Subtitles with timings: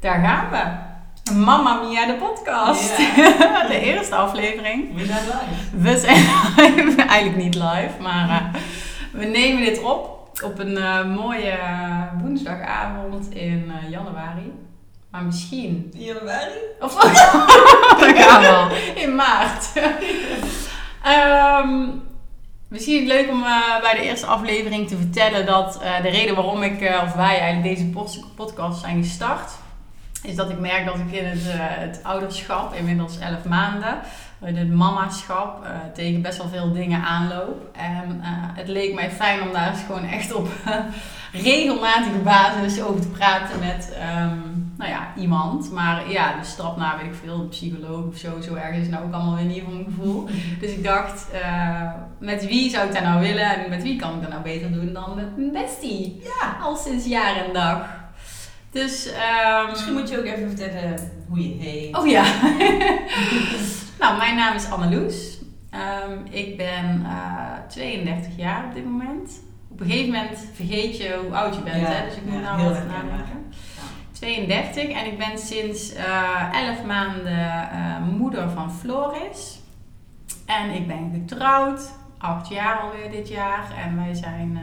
[0.00, 0.88] Daar gaan we.
[1.32, 2.96] Mamma Mia, de podcast.
[3.72, 4.94] de eerste aflevering.
[4.94, 5.76] We zijn live.
[5.76, 7.02] We zijn live.
[7.08, 8.60] Eigenlijk niet live, maar uh,
[9.12, 11.58] we nemen dit op op een uh, mooie
[12.22, 14.52] woensdagavond in uh, januari.
[15.10, 15.90] Maar misschien...
[15.94, 16.58] In januari?
[16.80, 16.94] Of...
[18.00, 18.68] Daar gaan we al.
[19.02, 19.72] In maart.
[21.64, 22.02] um,
[22.68, 26.34] Misschien is het leuk om uh, bij de eerste aflevering te vertellen dat de reden
[26.34, 27.86] waarom ik, of wij eigenlijk deze
[28.34, 29.50] podcast zijn gestart,
[30.22, 33.98] is dat ik merk dat ik in het, het ouderschap, inmiddels 11 maanden,
[34.40, 37.76] het mamaschap, tegen best wel veel dingen aanloop.
[37.76, 38.20] En
[38.54, 40.48] het leek mij fijn om daar eens gewoon echt op
[41.32, 45.72] regelmatige basis over te praten met um, nou ja, iemand.
[45.72, 48.88] Maar ja, de stap naar, weet ik veel, een psycholoog of zo, zo ergens is
[48.88, 50.28] nou ook allemaal weer niet voor mijn gevoel.
[50.60, 51.26] Dus ik dacht,
[52.18, 54.72] met wie zou ik dat nou willen en met wie kan ik dat nou beter
[54.72, 56.22] doen dan met mijn bestie?
[56.24, 56.56] Ja.
[56.62, 57.99] Al sinds jaar en dag.
[58.70, 61.96] Dus, um, Misschien moet je ook even vertellen hoe je heet.
[61.96, 62.24] Oh ja.
[64.00, 65.38] nou, mijn naam is Anneloes.
[65.74, 69.40] Um, ik ben uh, 32 jaar op dit moment
[69.80, 71.80] op een gegeven moment vergeet je hoe oud je bent.
[71.80, 72.04] Ja, hè?
[72.08, 73.52] Dus ik moet ja, nou wat nadenken.
[73.76, 73.82] ja.
[74.12, 79.60] 32 en ik ben sinds uh, 11 maanden uh, moeder van Floris.
[80.46, 83.64] En ik ben getrouwd, 8 jaar alweer dit jaar.
[83.84, 84.58] En wij zijn,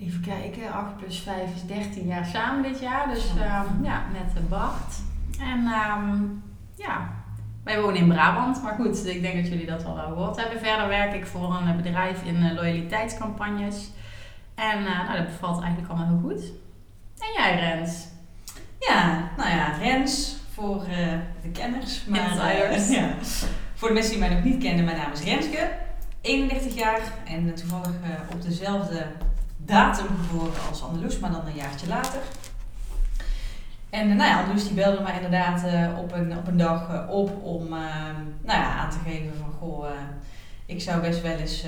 [0.00, 3.08] even kijken, 8 plus 5 is 13 jaar samen dit jaar.
[3.08, 4.94] Dus um, ja, net Bart.
[5.40, 6.42] En um,
[6.74, 7.08] ja,
[7.64, 10.58] wij wonen in Brabant, maar goed, ik denk dat jullie dat wel gehoord hebben.
[10.58, 13.90] Verder werk ik voor een bedrijf in uh, loyaliteitscampagnes.
[14.54, 16.44] En uh, nou, dat bevalt eigenlijk allemaal heel goed.
[17.18, 18.06] En jij, Rens?
[18.78, 22.04] Ja, nou ja, Rens voor uh, de kenners.
[22.04, 22.56] Maar,
[22.90, 23.14] ja.
[23.74, 25.70] Voor de mensen die mij nog niet kennen, mijn naam is Renske,
[26.20, 27.90] 31 jaar en toevallig
[28.32, 29.06] op dezelfde
[29.70, 32.20] datum geboren als Anneloes, maar dan een jaartje later.
[33.90, 37.10] En nou ja, Anneloes die belde mij inderdaad uh, op, een, op een dag uh,
[37.10, 37.78] op om uh,
[38.42, 39.86] nou ja, aan te geven van goh,
[40.66, 41.64] ik zou best wel eens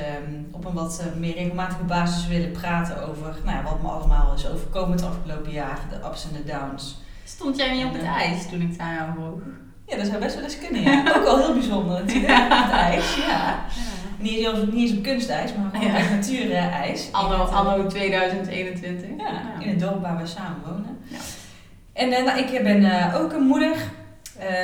[0.51, 4.49] op een wat meer regelmatige basis willen praten over nou ja, wat me allemaal is
[4.49, 7.01] overkomen het afgelopen jaar, de ups en de downs.
[7.25, 9.41] Stond jij niet op het ijs toen ik daar jou vroeg?
[9.87, 10.83] Ja, dat zou best wel eens kunnen.
[10.83, 11.15] Ja.
[11.17, 12.45] Ook al heel bijzonder natuurlijk, ja.
[12.45, 13.17] op het ijs.
[13.17, 13.25] Ja.
[13.29, 13.92] ja.
[14.23, 15.99] Niet, niet eens op kunstijs, maar gewoon ja.
[15.99, 17.09] echt natuurijs.
[17.13, 19.09] Anno, anno 2021.
[19.19, 20.99] Ja, in het dorp waar we samen wonen.
[21.09, 21.17] Ja.
[21.93, 23.77] En uh, nou, ik ben uh, ook een moeder.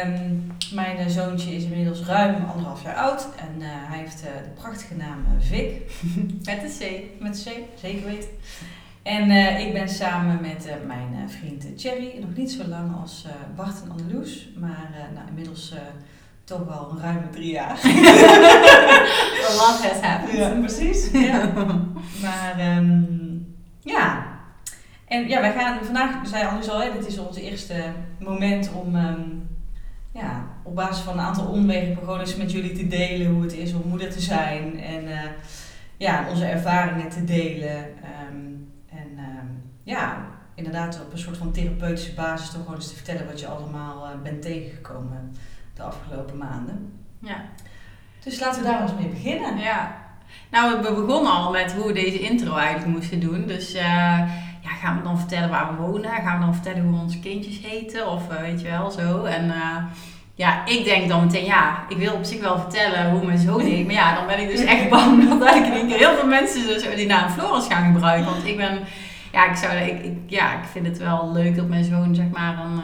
[0.04, 3.28] Um, mijn uh, zoontje is inmiddels ruim anderhalf jaar oud.
[3.36, 5.72] En hij heeft de prachtige naam Vic.
[6.48, 7.20] met de C.
[7.22, 8.28] Met de C, zeker weten.
[9.02, 9.30] En
[9.60, 13.26] ik ben samen met mijn vriend Thierry, nog niet zo lang als
[13.56, 14.48] Bart en Anneloes.
[14.56, 15.74] Maar nou, inmiddels
[16.48, 17.78] toch wel een ruime drie jaar.
[19.48, 20.38] A lot has happened.
[20.38, 21.10] Ja, precies.
[21.10, 21.52] Ja.
[22.24, 24.26] maar um, ja,
[25.04, 28.96] en ja, wij gaan vandaag, zei Anders al, hè, dit is ons eerste moment om
[28.96, 29.48] um,
[30.12, 33.52] ja, op basis van een aantal onderwerpen gewoon eens met jullie te delen hoe het
[33.52, 34.80] is om moeder te zijn.
[34.80, 35.20] En uh,
[35.96, 37.84] ja, onze ervaringen te delen.
[38.30, 39.18] Um, en
[39.82, 43.46] ja, inderdaad op een soort van therapeutische basis toch gewoon eens te vertellen wat je
[43.46, 45.32] allemaal uh, bent tegengekomen
[45.78, 46.92] de afgelopen maanden.
[47.20, 47.36] Ja.
[48.24, 49.58] Dus laten we daar eens mee beginnen.
[49.58, 49.96] Ja.
[50.50, 53.46] Nou, we begonnen al met hoe we deze intro eigenlijk moesten doen.
[53.46, 53.82] Dus uh,
[54.62, 56.10] ja, gaan we dan vertellen waar we wonen?
[56.10, 58.10] Gaan we dan vertellen hoe onze kindjes heten?
[58.10, 59.24] Of uh, weet je wel, zo.
[59.24, 59.76] En uh,
[60.34, 63.60] ja, ik denk dan meteen, ja, ik wil op zich wel vertellen hoe mijn zoon
[63.60, 63.84] heet.
[63.84, 66.94] Maar ja, dan ben ik dus echt bang dat eigenlijk in heel veel mensen dus
[66.94, 68.30] die naam Floris gaan gebruiken.
[68.30, 68.78] Want ik ben,
[69.32, 72.28] ja, ik zou, ik, ik, ja, ik vind het wel leuk dat mijn zoon zeg
[72.32, 72.80] maar een...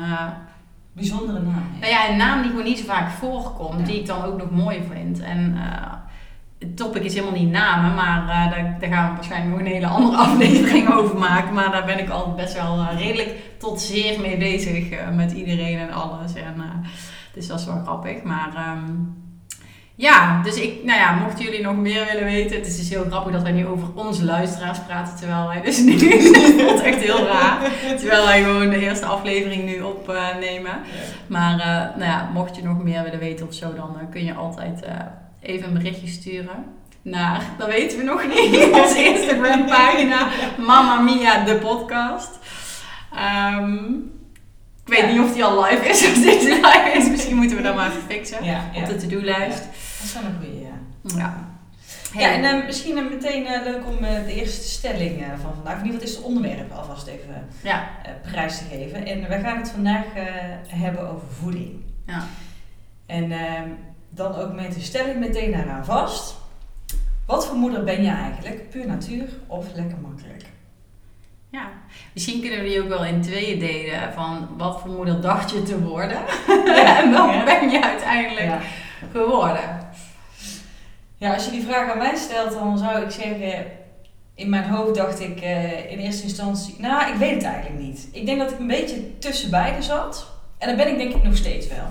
[0.95, 1.67] Bijzondere naam.
[1.81, 3.85] Nou ja, een naam die gewoon niet zo vaak voorkomt, ja.
[3.85, 5.21] die ik dan ook nog mooi vind.
[5.21, 5.93] En uh,
[6.59, 9.73] het topic is helemaal niet namen, maar uh, daar, daar, gaan we waarschijnlijk nog een
[9.73, 11.55] hele andere aflevering over maken.
[11.55, 15.79] Maar daar ben ik al best wel uh, redelijk tot zeer mee bezig met iedereen
[15.79, 16.35] en alles.
[16.35, 16.55] En,
[17.35, 18.23] dus dat is wel grappig.
[18.23, 19.24] Maar um,
[19.97, 22.57] ja, dus ik, nou ja, mochten jullie nog meer willen weten.
[22.57, 25.17] Het is dus heel grappig dat wij nu over onze luisteraars praten.
[25.17, 27.71] Terwijl wij dus nu, het voelt echt heel raar.
[27.99, 30.71] Terwijl wij gewoon de eerste aflevering nu opnemen.
[30.71, 30.81] Ja.
[31.27, 34.25] Maar uh, nou ja, mocht je nog meer willen weten of zo, dan uh, kun
[34.25, 34.81] je altijd
[35.43, 36.65] even een berichtje sturen.
[37.03, 40.29] Naar, dat weten we nog niet, onze Instagram pagina.
[40.59, 42.39] Mamma Mia, de podcast.
[43.59, 44.13] Um,
[44.87, 45.07] ik weet ja.
[45.07, 47.09] niet of die al live is of dit live is.
[47.09, 49.65] Misschien moeten we dat maar even fixen ja, op de to-do-lijst.
[50.05, 50.79] Dat is wel een goede, ja.
[51.17, 51.53] Ja.
[52.13, 52.23] Hey.
[52.23, 55.85] Ja, en uh, misschien uh, meteen uh, leuk om de eerste stelling van vandaag, in
[55.85, 57.89] ieder geval het eerste onderwerp alvast even ja.
[58.23, 59.07] prijs te geven.
[59.07, 60.05] En we gaan het vandaag
[60.67, 61.81] hebben over voeding.
[62.07, 62.25] Ja.
[63.07, 63.69] En ehm,
[64.09, 66.35] dan ook met de stelling meteen daaraan vast.
[67.27, 68.71] Wat voor moeder ben je eigenlijk?
[68.71, 70.45] Puur natuur of lekker makkelijk?
[71.51, 71.69] Ja,
[72.13, 74.13] misschien kunnen we die ook wel in tweeën delen.
[74.13, 76.19] Van wat voor moeder dacht je te worden?
[76.99, 77.45] en Ja.
[77.45, 78.63] ben je uiteindelijk
[79.13, 79.84] geworden?
[81.25, 83.65] Ja, als je die vraag aan mij stelt, dan zou ik zeggen...
[84.35, 86.75] In mijn hoofd dacht ik eh, in eerste instantie...
[86.79, 88.09] Nou, ik weet het eigenlijk niet.
[88.13, 90.27] Ik denk dat ik een beetje tussen beiden zat.
[90.59, 91.87] En dat ben ik denk ik nog steeds wel.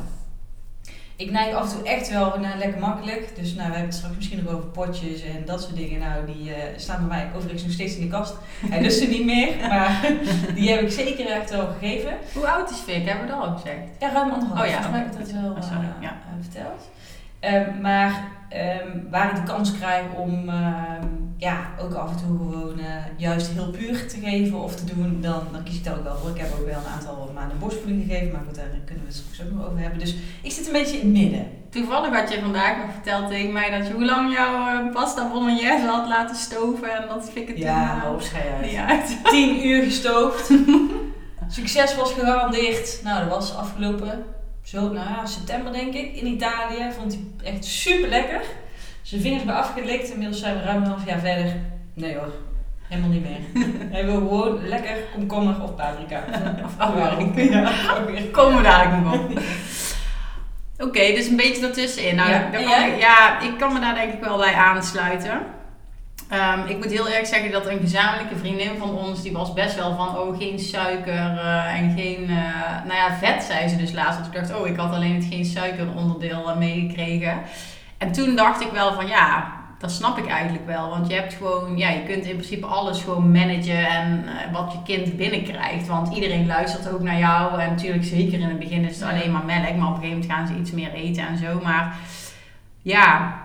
[1.16, 3.36] Ik neig af en toe echt wel naar lekker makkelijk.
[3.36, 6.00] Dus nou, we hebben het straks misschien nog over potjes en dat soort dingen.
[6.00, 8.36] Nou, die eh, staan bij mij overigens nog steeds in de kast.
[8.70, 10.02] Hij lust ze niet meer, maar
[10.56, 12.14] die heb ik zeker echt wel gegeven.
[12.34, 13.06] Hoe oud is Vic?
[13.06, 13.82] Hebben we dat al gezegd?
[14.00, 14.62] Ja, ruim anderhalf.
[14.62, 15.42] Oh ja, heb ik dat goed.
[15.42, 16.18] wel Oh, sorry, eh, ja.
[16.42, 16.90] verteld.
[17.40, 21.08] Ehm, maar ehm, waar ik de kans krijg om ehm,
[21.38, 22.86] ja, ook af en toe gewoon eh,
[23.18, 26.18] juist heel puur te geven of te doen, dan, dan kies ik daar ook wel
[26.18, 26.30] voor.
[26.30, 29.16] Ik heb ook wel een aantal maanden borstvoeding gegeven, maar goed, daar kunnen we het
[29.16, 30.00] straks ook nog over hebben.
[30.00, 31.48] Dus ik zit een beetje in het midden.
[31.70, 35.30] Toevallig had je vandaag nog verteld tegen mij dat je hoe lang jouw eh, pasta
[35.30, 39.18] bolognese had laten stoven en dat Vic het Ja, maar eh, schei uit.
[39.24, 40.52] 10 uur gestoofd.
[41.48, 43.00] Succes was gegarandeerd.
[43.04, 44.26] Nou, dat was afgelopen
[44.64, 46.92] zo, nou ja, september denk ik, in Italië.
[46.98, 48.42] Vond hij echt super lekker.
[49.02, 50.10] Zijn vingers bij afgelikt.
[50.10, 51.56] Inmiddels zijn we ruim een half jaar verder.
[51.94, 52.32] Nee hoor,
[52.88, 53.66] helemaal niet meer.
[53.94, 56.24] Hij wil gewoon lekker komkommer of paprika.
[56.66, 57.50] Of afwerking.
[57.52, 57.72] Ja.
[58.32, 59.40] Komen we dadelijk nog op.
[60.88, 62.16] Oké, dus een beetje ertussenin.
[62.16, 62.40] Nou, Ja.
[62.40, 65.42] kan ik, ja, ik kan me daar denk ik wel bij aansluiten.
[66.30, 69.76] Ehm, ik moet heel eerlijk zeggen dat een gezamenlijke vriendin van ons, die was best
[69.76, 73.92] wel van, oh, geen suiker eh, en geen, eh, nou ja, vet, zei ze dus
[73.92, 74.20] laatst.
[74.20, 77.42] Want ik dacht, oh, ik had alleen het geen suiker onderdeel eh, meegekregen.
[77.98, 80.90] En toen dacht ik wel van, ja, dat snap ik eigenlijk wel.
[80.90, 84.94] Want je hebt gewoon, ja, je kunt in principe alles gewoon managen en wat je
[84.94, 85.88] kind binnenkrijgt.
[85.88, 87.62] Want iedereen luistert ook naar jou.
[87.62, 89.76] En natuurlijk, zeker in het begin is het alleen maar melk.
[89.76, 91.60] Maar op een gegeven moment gaan ze iets meer eten en zo.
[91.64, 91.96] Maar
[92.82, 93.36] ja,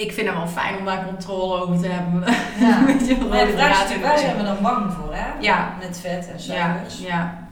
[0.00, 2.20] ik vind het wel fijn om daar controle over te hebben.
[2.60, 2.84] Ja.
[2.86, 5.26] Weet je natuurlijk, waar zijn we dan bang voor, hè?
[5.40, 5.74] Ja.
[5.78, 6.98] Met vet en Ja, suikers.
[7.00, 7.48] ja,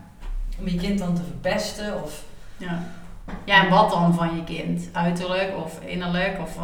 [0.60, 2.22] Om je kind dan te verpesten of...
[2.56, 2.82] ja.
[3.44, 4.88] Ja, en wat dan van je kind?
[4.92, 6.38] Uiterlijk of innerlijk?
[6.42, 6.56] Of,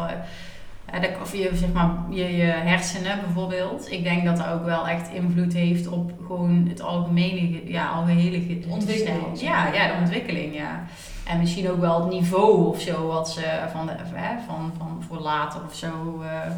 [0.93, 3.91] ja, de- of je, zeg maar, je, je hersenen bijvoorbeeld.
[3.91, 7.87] Ik denk dat dat ook wel echt invloed heeft op gewoon het algemene, ge- ja,
[7.87, 10.83] algehele ontwikkeling, Ja, ja, de ontwikkeling, ja.
[11.27, 15.03] En misschien ook wel het niveau of zo, wat ze van, de, hè, van, van
[15.07, 16.51] voor later of zo, eh,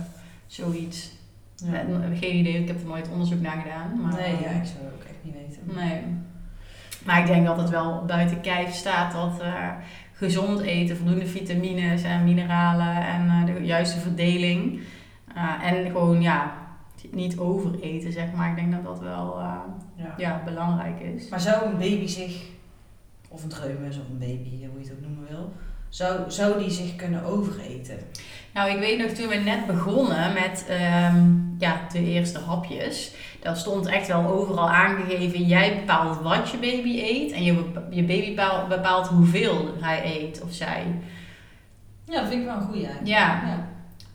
[0.47, 1.11] zoiets.
[1.55, 1.73] Ja.
[1.73, 4.01] Eh, Geen idee, ik heb er nooit onderzoek naar gedaan.
[4.01, 5.75] Maar, Nee, ja, ik zou het ook echt niet weten.
[5.87, 6.01] Nee.
[7.05, 9.69] Maar ik denk dat het wel buiten kijf staat dat eh,
[10.13, 14.79] gezond eten, voldoende vitamines en mineralen en eh, de juiste verdeling.
[15.35, 16.51] eh, en gewoon ja,
[17.11, 18.49] niet overeten, zeg maar.
[18.49, 19.53] Ik denk dat dat wel eh,
[19.95, 20.13] Ja.
[20.17, 21.29] ja, belangrijk is.
[21.29, 22.41] Maar zou een baby zich,
[23.37, 25.53] of een dreumes of een baby, hoe je het ook noemen wil,
[25.89, 27.97] zou, zou die zich kunnen overeten?
[28.53, 31.25] Nou, ik weet nog toen we net begonnen met ehm,
[31.57, 33.13] ja, de eerste hapjes.
[33.41, 37.31] Daar stond echt wel overal aangegeven, jij bepaalt wat je baby eet.
[37.31, 37.53] En je,
[37.89, 40.83] je baby bepaalt, bepaalt hoeveel hij eet of zij.
[42.05, 43.07] Ja, dat vind ik wel een goede eigenlijk.
[43.07, 43.41] Ja.
[43.45, 43.67] ja.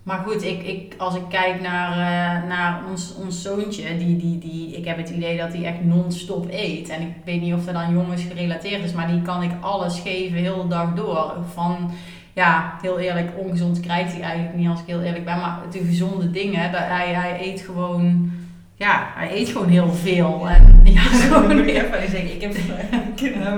[0.02, 4.38] Maar goed, ik, ik, als ik kijk naar, eh, naar ons, ons zoontje, die, die,
[4.38, 6.88] die, ik heb het idee dat hij echt non-stop eet.
[6.88, 10.00] En ik weet niet of dat aan jongens gerelateerd is, maar die kan ik alles
[10.00, 11.34] geven heel de dag door.
[11.52, 11.90] Van,
[12.32, 15.38] ja, heel eerlijk, ongezond krijgt hij eigenlijk niet als ik heel eerlijk ben.
[15.38, 18.30] Maar de gezonde dingen, dat, hij, hij eet gewoon,
[18.76, 20.48] ja, hij eet gewoon heel veel.
[20.48, 22.54] En, ja, gewoon ik heel- even zeggen, ik heb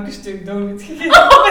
[0.06, 1.22] een stuk donut gegeten.
[1.22, 1.46] Oh,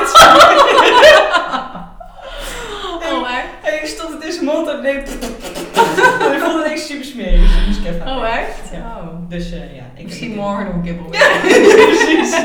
[3.37, 3.73] echt?
[3.73, 4.85] En ik stond het in zijn mond en
[6.35, 8.71] ik vond het echt super smerig, dus ik even Oh, echt?
[8.71, 8.99] Ja.
[9.01, 9.29] Oh.
[9.29, 11.39] Dus eh, ja, ik Misschien heb morgen nog een keer proberen.
[11.85, 12.37] Precies.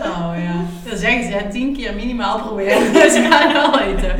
[0.00, 0.54] Oh ja.
[0.88, 2.92] Dan zeggen ze, tien keer minimaal proberen.
[2.92, 4.16] Dus ze gaan wel eten.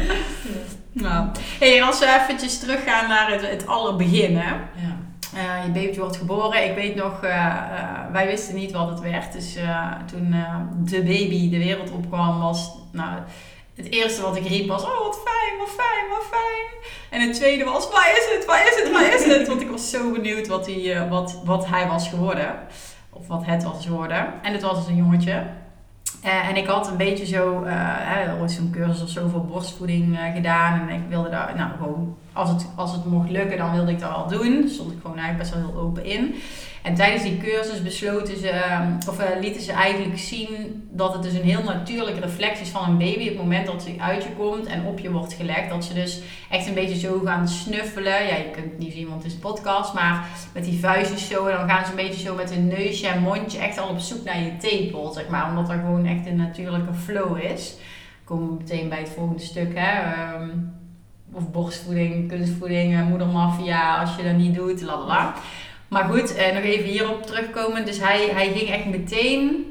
[0.93, 1.27] Nou.
[1.59, 4.49] Hey, als we eventjes teruggaan naar het, het allerbegin, hè.
[4.51, 4.97] Ja.
[5.35, 6.69] Eh, je babytje wordt geboren.
[6.69, 9.33] Ik weet nog, eh, eh, wij wisten niet wat het werd.
[9.33, 9.57] Dus
[10.07, 10.35] toen
[10.85, 13.19] de baby de wereld opkwam, was nou,
[13.83, 16.91] het eerste wat ik riep was: Oh, wat fijn, wat fijn, wat fijn.
[17.11, 19.49] En het tweede was: Waar is het, waar is het, waar is het?
[19.49, 22.59] Want ik was zo benieuwd wat hij, eh, wat, wat hij was geworden.
[23.11, 24.35] Of wat het was geworden.
[24.43, 25.47] En het was dus een jongetje.
[26.23, 27.65] Eh, en ik had een beetje zo,
[28.41, 30.89] ooit zo'n cursus of zo voor borstvoeding gedaan.
[30.89, 34.01] En ik wilde daar, nou gewoon, als het, als het mocht lukken, dan wilde ik
[34.01, 34.69] dat wel doen.
[34.69, 36.35] Stond ik gewoon eigenlijk best wel heel open in.
[36.83, 41.23] En tijdens die cursus besloten ze, eh, of eh, lieten ze eigenlijk zien dat het
[41.23, 43.25] dus een heel natuurlijke reflex is van een baby.
[43.25, 45.69] Het moment dat ze uit je komt en op je wordt gelegd.
[45.69, 46.21] Dat ze dus
[46.51, 48.27] echt een beetje zo gaan snuffelen.
[48.27, 49.95] Ja, je kunt het niet zien, want het is podcast.
[49.95, 51.47] Maar met die vuistjes zo.
[51.47, 53.99] En dan gaan ze een beetje zo met hun neusje en mondje echt al op
[53.99, 55.49] zoek naar je tepel, zeg maar.
[55.49, 57.75] Omdat er gewoon echt een natuurlijke flow is.
[58.25, 60.13] Komen we meteen bij het volgende stuk, hè.
[60.13, 60.49] Ehm,
[61.33, 65.35] of borstvoeding, kunstvoeding, eh, moedermafia, als je dat niet doet, lalala.
[65.91, 67.85] Maar goed, eh, nog even hierop terugkomen.
[67.85, 69.67] Dus hij, hij ging echt meteen,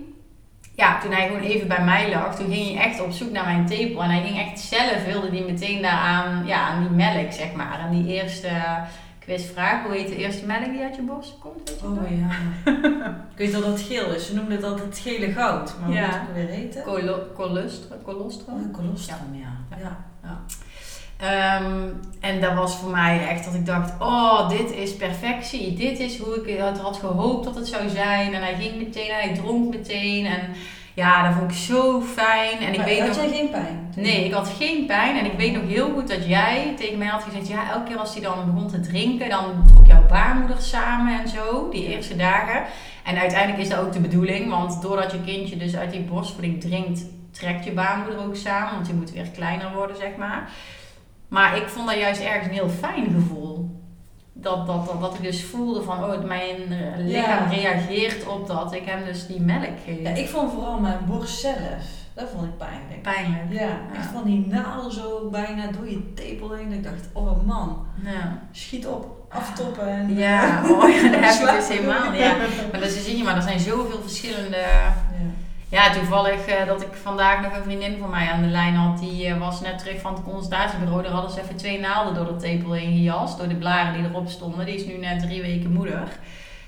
[0.76, 3.46] ja, toen hij gewoon even bij mij lag, toen ging hij echt op zoek naar
[3.46, 4.04] mijn tepel.
[4.04, 7.78] En hij ging echt zelf, wilde hij meteen daaraan, ja, aan die melk, zeg maar.
[7.78, 8.50] Aan die eerste
[9.20, 9.84] quizvraag.
[9.84, 11.70] Hoe heet de eerste melk die uit je borst komt?
[11.82, 12.06] Je Oh dat?
[12.10, 12.28] ja.
[13.32, 14.28] ik weet dat het geel is.
[14.28, 15.74] Ze noemden het altijd het gele goud.
[15.82, 16.10] Maar Ja.
[16.10, 16.84] hoe moet ik het weer eten?
[16.84, 18.02] Colo- colostrum.
[18.04, 18.72] colostrum?
[18.72, 19.78] Colostrum, ja.
[20.24, 20.40] ja.
[21.20, 21.88] Ehm,
[22.20, 25.74] en dat was voor mij echt dat ik dacht, oh, dit is perfectie.
[25.74, 28.34] Dit is hoe ik het had gehoopt dat het zou zijn.
[28.34, 30.26] En hij ging meteen, hij dronk meteen.
[30.26, 30.42] En
[30.94, 32.60] ja, dat vond ik zo fijn.
[32.60, 33.18] En ik Maar weet had nog...
[33.18, 33.92] jij geen pijn?
[33.96, 35.18] Nee, ik had geen pijn.
[35.18, 37.48] En ik weet nog heel goed dat jij tegen mij had gezegd...
[37.48, 39.30] Ja, elke keer als hij dan begon te drinken...
[39.30, 41.70] dan trok jouw baarmoeder samen en zo.
[41.70, 42.64] Die eerste dagen.
[43.04, 44.50] En uiteindelijk is dat ook de bedoeling.
[44.50, 47.06] Want doordat je kindje dus uit die borstvoeding drinkt...
[47.32, 48.74] trekt je baarmoeder ook samen.
[48.74, 50.50] Want die moet weer kleiner worden, zeg maar.
[51.30, 53.78] Maar ik vond dat juist ergens een heel fijn gevoel.
[54.34, 56.04] Dat, dat, dat, dat ik dus voelde van...
[56.04, 57.56] Oh, mijn eh, lichaam Ja.
[57.56, 60.02] reageert op dat ik hem dus die melk geef.
[60.02, 61.98] Ja, ik vond vooral mijn borst zelf.
[62.14, 63.02] Dat vond ik pijnlijk.
[63.02, 63.60] Pijnlijk.
[63.62, 66.66] Ja, echt van die naal zo bijna door je tepel heen.
[66.70, 68.40] Dat ik dacht, oh man, Ja.
[68.52, 69.88] schiet op, aftoppen.
[69.88, 72.20] En, Ja, oh, ja, dat heb ik dus helemaal niet.
[72.20, 72.36] Ja.
[72.72, 74.58] Maar dan zie je maar, er zijn zoveel verschillende...
[74.58, 74.94] Ja.
[75.70, 79.00] Ja, toevallig eh, dat ik vandaag nog een vriendin van mij aan de lijn had.
[79.00, 81.04] Die eh, was net terug van het consultatiebureau.
[81.04, 83.38] Daar hadden ze even twee naalden door de tepel heen gejast.
[83.38, 84.66] Door de blaren die erop stonden.
[84.66, 86.08] Die is nu net drie weken moeder.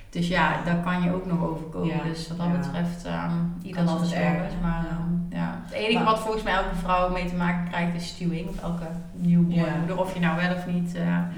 [0.10, 1.88] Dus ja, daar kan je ook nog overkomen.
[1.96, 2.54] Ja, dus wat dat ja.
[2.58, 3.32] betreft, ehm
[3.64, 4.54] ieder altijd ergens.
[4.62, 4.90] Maar ja.
[4.90, 5.62] ehm, ja.
[5.66, 8.50] Het enige Maar- wat volgens mij elke vrouw mee te maken krijgt is stuwing.
[8.50, 9.76] Of elke nieuwborn Ja.
[9.78, 10.00] moeder.
[10.00, 11.30] Of je nou wel of niet Ja.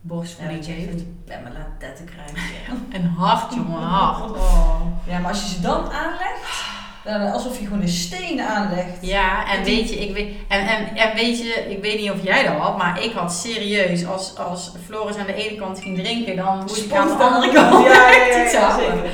[0.00, 1.24] borstvoeding Ja, heeft.
[1.24, 2.86] Pamela tetten krijgen.
[2.96, 4.30] En hard, jongen, hard.
[4.30, 4.80] Oh.
[5.06, 6.64] Ja, maar als je ze dan aanlegt,
[7.32, 8.98] alsof je gewoon een steen aanlegt.
[9.00, 12.22] Ja, en weet je, ik weet, en, en, en weet je, ik weet niet of
[12.22, 15.98] jij dat had, maar ik had serieus, als, als Floris aan de ene kant ging
[15.98, 19.10] drinken, dan moest ik aan de andere kant Ja, ja, ja, zeker.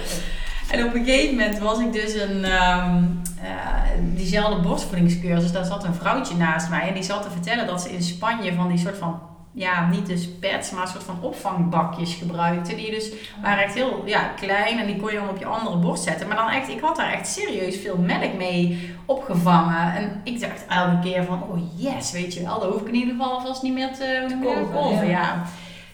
[0.71, 3.03] En op een gegeven moment was ik dus een, ehm,
[3.43, 7.83] eh, diezelfde borstvoedingscursus, daar zat een vrouwtje naast mij en die zat te vertellen dat
[7.83, 9.21] ze in Spanje van die soort van,
[9.53, 12.75] ja, niet dus pads, maar een soort van opvangbakjes gebruikte.
[12.75, 13.13] Die dus
[13.43, 16.29] waren echt heel ja, klein en die kon je dan op je andere borst zetten.
[16.29, 19.95] Maar dan echt, ik had daar echt serieus veel melk mee opgevangen.
[19.95, 22.95] En ik dacht elke keer van, oh yes, weet je wel, dan hoef ik in
[22.95, 24.39] ieder geval alvast niet meer te, Te
[24.73, 25.11] kolven, ja.
[25.21, 25.43] Ja.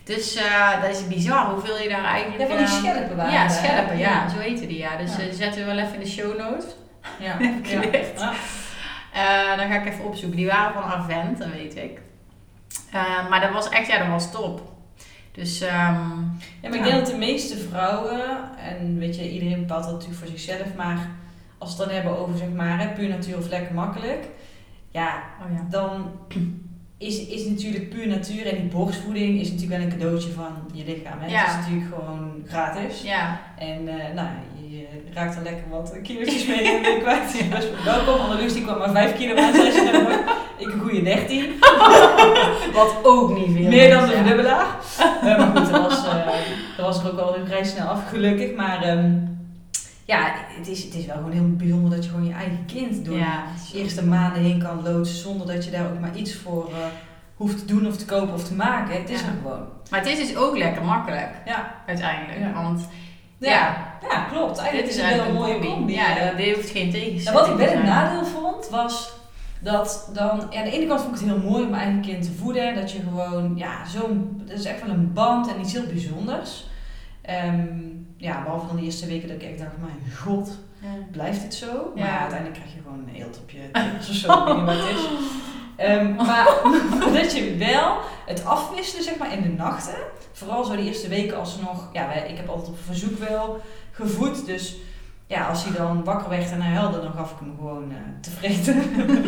[0.04, 2.40] Dus eh, dat is bizar hoeveel je daar eigenlijk...
[2.40, 4.28] Ja, van die eh, schelpen waren Ja, schelpen, ja, Ja.
[4.28, 4.96] zo heten die, ja.
[4.96, 5.22] Dus Ja.
[5.22, 6.64] eh, zetten we wel even in de show notes.
[7.20, 7.36] Ja.
[7.44, 8.20] Heb ik geleerd.
[8.20, 9.56] Ja.
[9.56, 10.36] Dan ga ik even opzoeken.
[10.36, 12.00] Die waren van Arvent, dat weet ik.
[12.94, 14.72] Eh, maar dat was echt, ja, dat was top.
[15.32, 16.10] Dus, ehm,
[16.60, 18.20] Ja, maar ik denk dat de meeste vrouwen,
[18.58, 21.08] en weet je, iedereen bepaalt dat natuurlijk voor zichzelf, maar
[21.58, 24.28] als we het dan hebben over zeg maar, hè, puur natuur of lekker makkelijk,
[24.90, 25.66] ja, oh ja.
[25.70, 26.12] dan
[26.98, 30.84] is, is natuurlijk puur natuur en die borstvoeding is natuurlijk wel een cadeautje van je
[30.84, 31.18] lichaam.
[31.20, 31.26] Hè?
[31.26, 31.40] Ja.
[31.40, 33.02] Het is natuurlijk gewoon gratis.
[33.02, 34.28] Ja, En eh, nou,
[35.14, 37.38] je, je raakt er lekker wat kilo's mee week kwijt.
[37.38, 38.20] Ja, wel welkom.
[38.20, 40.20] Annelies die kwam maar 5 kilo aan jaar.
[40.56, 41.52] Ik een goede 13.
[42.74, 44.22] wat ook niet veel Meer dan ja.
[44.22, 44.66] dubbelaar.
[45.24, 46.26] Eh, maar goed, dat was, eh,
[46.76, 48.54] dat was er ook al vrij snel af, gelukkig.
[48.54, 49.12] Maar ehm,
[50.04, 53.04] ja, het is, het is wel gewoon heel bijzonder dat je gewoon je eigen kind
[53.04, 55.16] door Ja, de eerste maanden heen kan loodsen.
[55.16, 56.76] Zonder dat je daar ook maar iets voor eh,
[57.36, 59.00] hoeft te doen of te kopen of te maken.
[59.00, 59.26] Het is Ja.
[59.26, 59.64] er gewoon.
[59.90, 62.38] Maar het is dus ook lekker makkelijk, Ja, uiteindelijk.
[62.40, 62.62] Ja.
[62.62, 62.88] Want
[63.44, 63.96] ja.
[64.10, 64.58] ja, klopt.
[64.58, 65.92] Eigenlijk dit is het wel een mooie combi.
[65.92, 69.12] Ja, dit hoeft geen tegenstelling wat ik wel een nadeel vond, was
[69.60, 70.46] dat dan...
[70.50, 72.32] Ja, aan de ene kant vond ik het heel mooi om mijn eigen kind te
[72.32, 72.74] voeden.
[72.74, 74.42] Dat je gewoon, ja, zo'n...
[74.46, 76.66] Dat is echt wel een band en iets heel bijzonders.
[77.22, 77.66] Ehm,
[78.16, 80.88] ja, behalve dan de eerste weken dat ik echt dacht, mijn god, Ja.
[81.12, 81.92] blijft het zo?
[81.94, 82.18] Maar Ja.
[82.18, 83.58] uiteindelijk krijg je gewoon een eelt op je
[83.98, 85.02] of zo, ik weet niet wat het is.
[85.76, 86.46] Ehm, maar
[87.20, 89.94] dat je wel het afwisselen, zeg maar, in de nachten.
[90.32, 91.88] Vooral zo de eerste weken als ze nog...
[91.92, 94.76] Ja, ik heb altijd op verzoek wel gevoed, dus
[95.26, 97.96] ja, als hij dan wakker werd en hij huilde, dan gaf ik hem gewoon eh,
[98.20, 98.82] te vreten.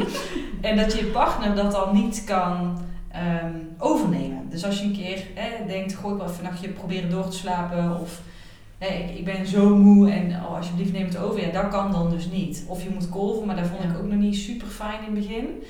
[0.71, 2.79] en dat je partner dat dan niet kan
[3.11, 4.49] ehm, overnemen.
[4.51, 7.29] Dus als je een keer hè, denkt, gooi ik wel even een nachtje proberen door
[7.29, 8.01] te slapen.
[8.01, 8.21] Of
[8.79, 11.41] hè, ik, ik ben zo moe en oh, alsjeblieft neem het over.
[11.41, 12.65] Ja, dat kan dan dus niet.
[12.67, 15.27] Of je moet kolven, maar dat vond ik ook nog niet super fijn in het
[15.27, 15.63] begin.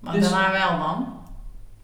[0.00, 1.18] Maar Dus- daarna wel dan?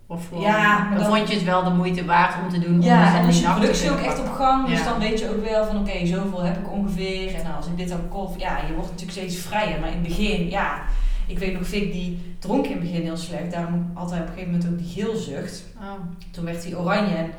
[0.08, 2.58] Of gewoon, Ja, maar dan, dan- vond je het wel de moeite waard om te
[2.58, 2.74] doen?
[2.74, 4.68] om Ja, dus en is die je productie ook echt op gang.
[4.68, 4.84] Dus Ja.
[4.84, 7.34] dan weet je ook wel van oké, zoveel heb ik ongeveer.
[7.34, 9.80] En als ik dit dan kolf, ja, je wordt natuurlijk steeds vrijer.
[9.80, 10.82] Maar in het begin, ja,
[11.26, 13.50] ik weet nog, Vic die dronk in het begin heel slecht.
[13.52, 15.64] Daarom had hij op een gegeven moment ook die geelzucht.
[15.80, 15.92] Oh,
[16.30, 17.14] Toen werd hij oranje.
[17.14, 17.30] En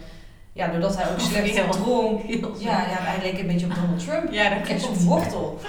[0.54, 1.70] ja, doordat hij ook slecht Geel.
[1.70, 2.22] dronk.
[2.22, 4.32] heel Ja, ja, hij leek een beetje op Donald Trump.
[4.34, 4.82] ja, dat klopt.
[4.82, 5.60] zo'n wortel.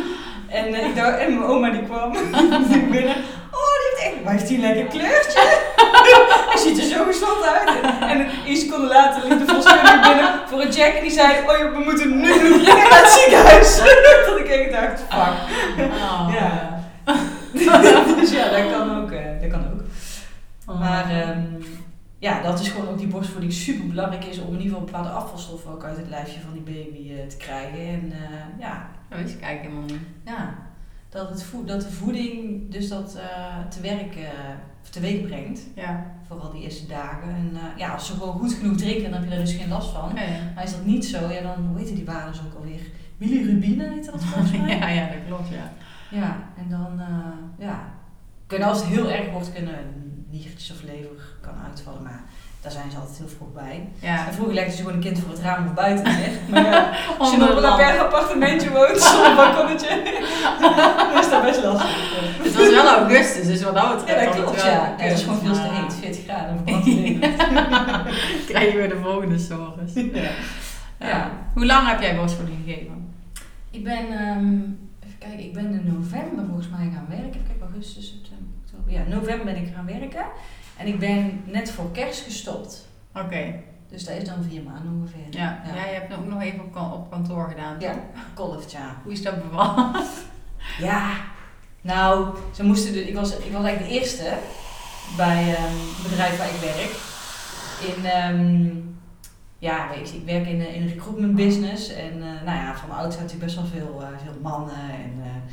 [0.58, 2.12] en, eh, ik dacht, en mijn oma die kwam.
[2.68, 3.16] Dus binnen.
[3.58, 4.24] Oh, die heeft echt.
[4.24, 5.40] Maar heeft hij een lekker kleurtje?
[6.50, 7.68] hij ziet er zo gezond uit.
[8.00, 11.72] En een seconde later liep de volkskundige binnen voor een check en die zei, oh
[11.76, 12.28] we moeten nu
[12.66, 13.76] naar het ziekenhuis.
[14.26, 15.34] dat ik echt dacht, fuck.
[15.90, 16.76] Oh, Ja.
[18.16, 19.10] dus ja, dat kan ook.
[19.40, 19.80] dat kan ook.
[20.66, 20.80] Oh.
[20.80, 21.42] Maar ehm,
[22.18, 25.08] ja, dat is gewoon ook die borstvoeding super belangrijk is om in ieder geval bepaalde
[25.08, 27.78] afvalstoffen ook uit het lijfje van die baby eh, te krijgen.
[27.78, 30.08] En eh, ja, Dat wist ik eigenlijk helemaal niet.
[30.24, 30.54] ja,
[31.08, 34.28] dat, het voed, dat de voeding dus dat eh, te werk, eh,
[34.82, 35.60] of teweeg brengt.
[35.74, 36.06] Ja.
[36.26, 37.28] Vooral die eerste dagen.
[37.34, 39.68] En eh, ja, als ze gewoon goed genoeg drinken, dan heb je er dus geen
[39.68, 40.12] last van.
[40.14, 40.22] Ja,
[40.54, 42.80] Maar is dat niet zo, ja, dan hoe heet die waardes ook alweer?
[43.16, 44.78] Bilirubine heet dat volgens mij.
[44.78, 45.72] ja, ja, dat klopt, ja.
[46.10, 47.00] Ja, en dan,
[47.58, 47.92] ja,
[48.46, 49.78] kunnen als het heel erg wordt, kunnen
[50.30, 52.22] niertjes of lever kan uitvallen, maar
[52.68, 53.88] daar zijn ze altijd heel vroeg bij.
[53.98, 54.26] Ja.
[54.26, 56.30] En vroeger legden ze gewoon een kind voor het raam of buiten neer.
[56.50, 59.88] Maar ja, als je nog op een berg appartementje woont, zonder balkonnetje,
[61.10, 62.42] dan is dat best lastig.
[62.42, 64.94] Het was wel augustus, dus wat dat Ja, betreft dat had klopt, ja.
[64.96, 66.64] Het is gewoon veel te heet, 40 graden.
[68.46, 69.92] Krijgen we de volgende stories.
[69.94, 70.30] Ja.
[70.98, 71.30] Ja.
[71.54, 73.14] Hoe lang heb jij borstvoeding gegeven?
[73.70, 74.54] Ik ben, ehm,
[75.04, 77.28] even kijken, ik ben in november volgens mij gaan werken.
[77.28, 78.92] Even kijken, augustus, september, oktober.
[78.92, 80.24] Ja, november ben ik gaan werken.
[80.78, 82.86] En ik ben net voor kerst gestopt.
[83.14, 83.54] Oké.
[83.88, 85.40] Dus dat is dan vier maanden ongeveer.
[85.40, 85.62] Ja.
[85.66, 85.74] Ja.
[85.74, 87.76] ja, je hebt ook nog even op, op kantoor gedaan.
[87.80, 88.00] Ja, toch?
[88.34, 88.96] kolft, ja.
[89.02, 89.92] Hoe is dat bevallen?
[90.78, 91.10] Ja,
[91.80, 94.38] nou, ze moesten ik, was, ik was eigenlijk de eerste
[95.16, 96.92] bij ehm, het bedrijf waar ik werk.
[97.96, 98.76] In, ehm,
[99.58, 101.88] ja, weet je, ik werk in, eh, in een recruitment business.
[101.88, 104.90] En eh, nou ja, van ouds had ik best wel veel, eh, veel mannen.
[104.90, 105.52] En eh,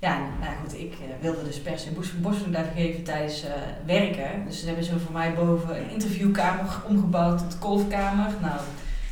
[0.00, 3.50] ja, nou goed, ik eh, wilde dus per se borst- borstvoeding blijven geven tijdens eh,
[3.86, 4.44] werken.
[4.46, 8.26] Dus ze hebben zo voor mij boven een interviewkamer omgebouwd tot kolfkamer.
[8.40, 8.60] Nou,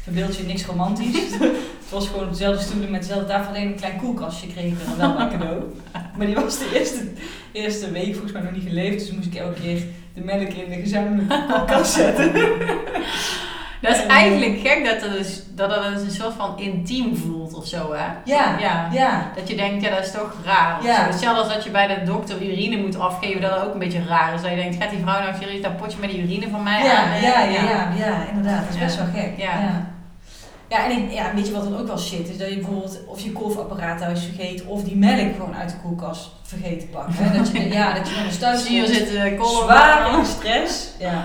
[0.03, 1.31] verbeeld je niks romantisch.
[1.89, 4.97] Het was gewoon dezelfde stoelen met dezelfde tafel, alleen een klein koelkastje kreeg ik dan
[4.97, 5.63] wel maar cadeau.
[6.17, 7.03] Maar die was de eerste,
[7.53, 9.83] eerste week volgens mij nog niet geleefd, dus moest ik elke keer
[10.15, 12.33] de melk in de gezamenlijke koelkast zetten.
[13.81, 17.17] Dat is En, eigenlijk gek dat het, dus, dat het dus een soort van intiem
[17.17, 18.07] voelt of zo, hè?
[18.25, 18.89] Ja, Ja.
[18.93, 19.31] ja.
[19.37, 20.85] Dat je denkt, ja, dat is toch raar.
[20.85, 21.07] Ja.
[21.07, 24.05] Hetzelfde als dat je bij de dokter urine moet afgeven, dat dat ook een beetje
[24.09, 24.41] raar is.
[24.43, 26.85] Dat je denkt, gaat die vrouw nou serieus dat potje met die urine van mij
[26.85, 27.11] Ja, aan?
[27.13, 28.65] eh, ja, ja, ja, ja, inderdaad.
[28.65, 29.33] Dat is best wel gek.
[29.37, 29.53] Ja.
[30.69, 30.85] ja.
[30.85, 32.39] En ik, ja, weet je wat dan ook wel shit is?
[32.39, 36.31] Dat je bijvoorbeeld of je kolfapparaat thuis vergeet of die melk gewoon uit de koelkast
[36.43, 37.15] vergeet te pakken.
[37.17, 37.39] Hè?
[37.39, 38.95] Dat je, ja, dat je dan eens thuis Zie je komt.
[38.97, 39.63] zitten kollen.
[39.63, 40.89] Zwaar in stress.
[40.99, 41.25] Ja.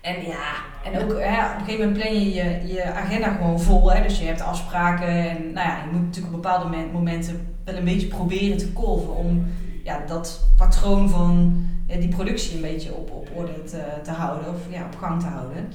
[0.00, 0.46] En ja,
[0.84, 3.92] en ook hè, op een gegeven moment plan je, je je agenda gewoon vol.
[3.92, 4.02] Hè?
[4.02, 7.76] Dus je hebt afspraken en nou ja, je moet natuurlijk op bepaalde momen- momenten wel
[7.76, 9.46] een beetje proberen te kolven om
[9.84, 14.48] ja, dat patroon van ja, die productie een beetje op, op orde te, te houden
[14.48, 15.72] of ja, op gang te houden.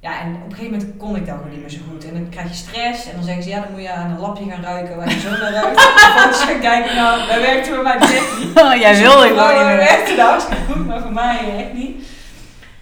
[0.00, 2.04] Ja, en op een gegeven moment kon ik dat gewoon niet meer zo goed.
[2.08, 4.18] En dan krijg je stress en dan zeggen ze, ja, dan moet je aan een
[4.18, 5.80] lapje gaan ruiken waar je zo naar ruikt.
[6.16, 8.80] Foto's gaan kijken, nou, dat werkte bij mij echt niet.
[8.84, 9.76] Jij wilde gewoon vrouwen niet meer.
[9.76, 12.06] werkte dat hartstikke goed, maar voor mij echt niet.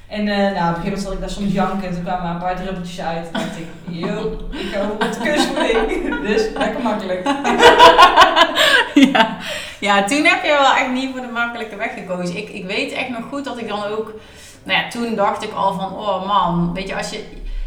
[0.09, 2.27] En eh, nou, op een gegeven moment zat ik daar soms janken en toen kwamen
[2.27, 3.27] er een paar druppeltjes uit.
[3.27, 6.21] En dacht ik, yo, ik ga over op de kunstvoeding.
[6.21, 7.25] Dus lekker makkelijk.
[9.13, 9.37] ja.
[9.81, 12.37] ja, toen heb je wel echt niet voor de makkelijke weg gekozen.
[12.37, 14.15] Ik, ik weet echt nog goed dat ik dan ook...
[14.63, 17.25] Nou ja, toen dacht ik al van, oh man, weet je, als je...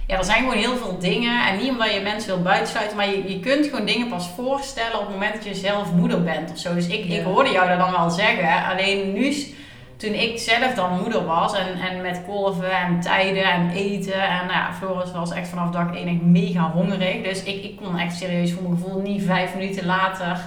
[0.08, 1.48] Ja, er zijn gewoon heel veel dingen.
[1.48, 5.00] En niet omdat je mensen wil buitensluiten, maar je, je kunt gewoon dingen pas voorstellen
[5.00, 6.74] op het moment dat je zelf moeder bent of zo.
[6.74, 8.66] Dus ik, ik hoorde jou dat dan wel zeggen.
[8.66, 9.34] Alleen nu,
[10.00, 14.22] toen ik zelf dan moeder was en, en met kolven en tijden en eten.
[14.22, 17.24] En nou ja, Floris was echt vanaf dag één echt mega hongerig.
[17.24, 20.40] Dus ik, ik kon echt serieus voor mijn gevoel niet vijf minuten later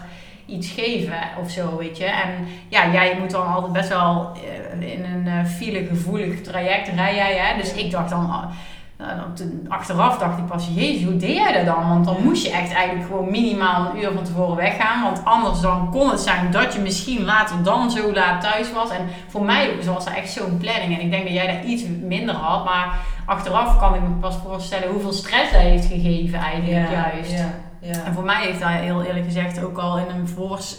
[0.46, 2.04] iets geven of zo, weet je.
[2.04, 4.32] En ja, jij moet dan altijd best wel
[4.80, 7.60] eh, in een eh, file gevoelig traject rij jij, hè.
[7.60, 8.50] Dus ik dacht dan...
[9.02, 11.88] nou, dan toen- achteraf dacht ik pas, jezus, hoe deed jij dat dan?
[11.88, 15.02] Want dan moest je echt eigenlijk gewoon minimaal een uur van tevoren weggaan.
[15.02, 18.90] Want anders dan kon het zijn dat je misschien later dan zo laat thuis was.
[18.90, 20.94] En voor mij was dat echt zo'n planning.
[20.94, 22.64] En ik denk dat jij daar iets minder had.
[22.64, 27.30] Maar achteraf kan ik me pas voorstellen hoeveel stress dat heeft gegeven eigenlijk juist.
[27.32, 27.48] Ja,
[27.80, 28.02] ja.
[28.04, 30.28] En voor mij heeft dat heel eerlijk gezegd ook al in een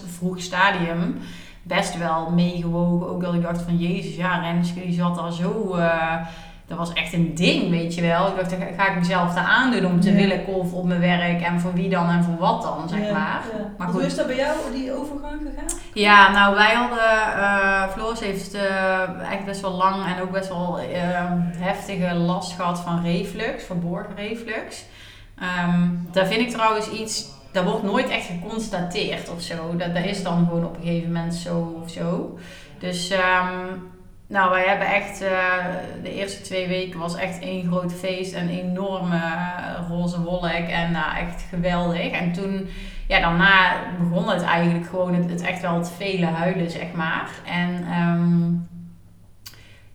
[0.08, 1.18] vroeg stadium
[1.64, 3.10] best wel meegewogen.
[3.10, 5.74] Ook dat ik dacht van Jezus, ja, Renske die zat daar zo...
[5.76, 6.16] eh,
[6.78, 8.28] dat was echt een ding, weet je wel.
[8.28, 10.16] Ik dacht, ga ik mezelf daar aandoen om te Ja.
[10.16, 11.42] willen kolven op mijn werk.
[11.42, 13.42] En voor wie dan en voor wat dan, zeg Ja, maar.
[13.58, 13.66] ja.
[13.78, 14.06] Maar Hoe goed.
[14.06, 15.80] is dat bij jou, die overgang gegaan?
[15.94, 20.80] Ja, nou wij hadden, Floris heeft eh echt best wel lang en ook best wel
[20.80, 24.86] eh, heftige last gehad van reflux, verborgen reflux.
[25.40, 29.56] Ehm daar vind ik trouwens iets, dat wordt nooit echt geconstateerd of zo.
[29.78, 32.38] Dat, dat is dan gewoon op een gegeven moment zo of zo.
[32.80, 33.48] Dus ehm,
[34.28, 35.66] nou, wij hebben echt, eh,
[36.04, 40.92] de eerste twee weken was echt één groot feest en enorme eh, roze wolk en
[40.92, 42.12] nou, echt geweldig.
[42.12, 42.68] En toen
[43.08, 47.30] ja, daarna begon het eigenlijk gewoon het, echt wel het vele huilen, zeg maar.
[47.46, 48.52] En ehm,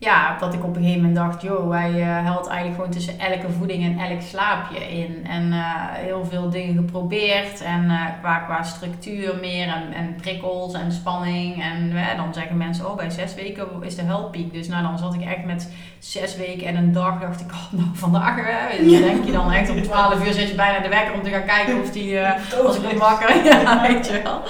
[0.01, 3.19] ja, dat ik op een gegeven moment dacht, joh, hij uh, helpt eigenlijk gewoon tussen
[3.19, 5.27] elke voeding en elk slaapje in.
[5.27, 10.75] En uh, heel veel dingen geprobeerd en uh, qua, qua structuur meer en, en prikkels
[10.75, 11.63] en spanning.
[11.63, 14.53] En dan zeggen mensen, oh, bij zes weken is de hulppiek.
[14.53, 17.73] Dus nou, dan zat ik echt met zes weken en een dag, dacht ik, oh,
[17.73, 18.85] nou, vandaag, hè.
[18.85, 21.31] Dus denk je dan echt om twaalf uur zit je bijna de wekker om te
[21.31, 22.21] gaan kijken of die,
[22.67, 24.43] als ik hem wakker, ja, weet je wel.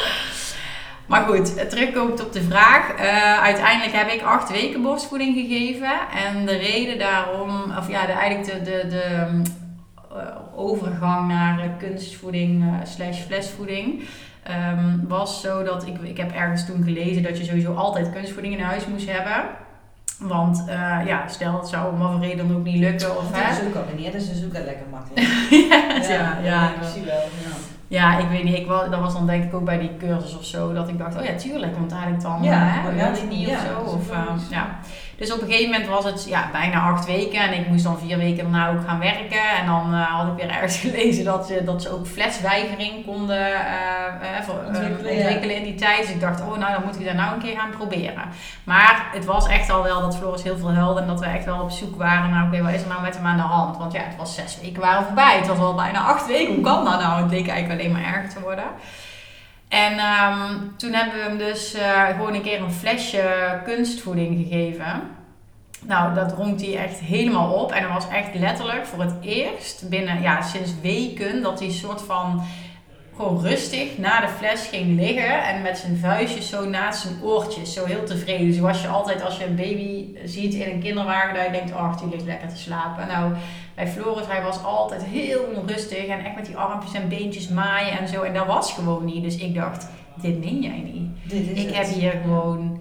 [1.08, 3.00] Maar goed, terugkomend op de vraag.
[3.00, 5.92] Uh, uiteindelijk heb ik acht weken borstvoeding gegeven.
[6.26, 9.42] En de reden daarom, of ja, de, eigenlijk de, de, de
[10.12, 10.18] uh,
[10.54, 14.02] overgang naar kunstvoeding uh, slash flesvoeding.
[14.76, 18.54] Um, was zo dat ik, ik heb ergens toen gelezen dat je sowieso altijd kunstvoeding
[18.54, 19.44] in huis moest hebben.
[20.18, 20.64] Want
[21.06, 23.16] ja, stel het zou om wat reden dan ook niet lukken.
[23.16, 23.50] Of, dat hè?
[23.50, 25.26] is ook al niet, dat is ook wel lekker makkelijk.
[25.70, 27.14] ja, ja, ja, ik zie wel.
[27.14, 27.77] Ja.
[27.88, 28.56] Ja, ik weet niet.
[28.56, 30.72] Ik wel, dat was dan denk ik ook bij die cursus of zo.
[30.72, 31.76] Dat ik dacht, oh ja, tuurlijk.
[31.76, 33.94] Want eigenlijk dan, Ja, hè, ja, wil je niet ja, of zo.
[33.96, 34.48] Of, eh, iets.
[34.48, 34.78] ja.
[35.18, 37.40] Dus op een gegeven moment was het ja, bijna acht weken.
[37.40, 39.50] En ik moest dan vier weken daarna ook gaan werken.
[39.60, 43.46] En dan eh, had ik weer ergens gelezen dat, ze dat ze ook flesweigering konden
[43.46, 46.00] eh, eh, Ontwikkelen, ontwikkelen, in die tijd.
[46.00, 48.24] Dus ik dacht, oh nou, dan moet ik dat nou een keer gaan proberen.
[48.64, 51.00] Maar het was echt al wel dat Floris heel veel huilde.
[51.00, 53.16] En dat we echt wel op zoek waren naar, oké, wat is er nou met
[53.16, 53.76] hem aan de hand?
[53.76, 55.36] Want ja, het was zes weken waren voorbij.
[55.36, 56.54] Het was al bijna acht weken.
[56.54, 57.22] Hoe kan dat nou?
[57.22, 58.64] Het leek eigenlijk alleen maar erger te worden.
[59.68, 65.02] En ehm, toen hebben we hem dus eh, gewoon een keer een flesje kunstvoeding gegeven.
[65.82, 67.72] Nou, dat dronk hij echt helemaal op.
[67.72, 72.02] En dat was echt letterlijk voor het eerst binnen, ja, sinds weken dat hij soort
[72.02, 72.42] van
[73.18, 75.42] gewoon rustig na de fles ging liggen.
[75.44, 77.72] En met zijn vuistjes zo naast zijn oortjes.
[77.72, 78.54] Zo heel tevreden.
[78.54, 81.34] Zoals je altijd als je een baby ziet in een kinderwagen.
[81.34, 83.06] Dat je denkt, oh, die ligt lekker te slapen.
[83.06, 83.32] Nou,
[83.74, 86.06] bij Floris, hij was altijd heel onrustig.
[86.06, 88.22] En echt met die armpjes en beentjes maaien en zo.
[88.22, 89.22] En dat was gewoon niet.
[89.22, 91.10] Dus ik dacht, dit meen jij niet.
[91.30, 91.76] Dit is Ik het.
[91.76, 92.80] heb hier gewoon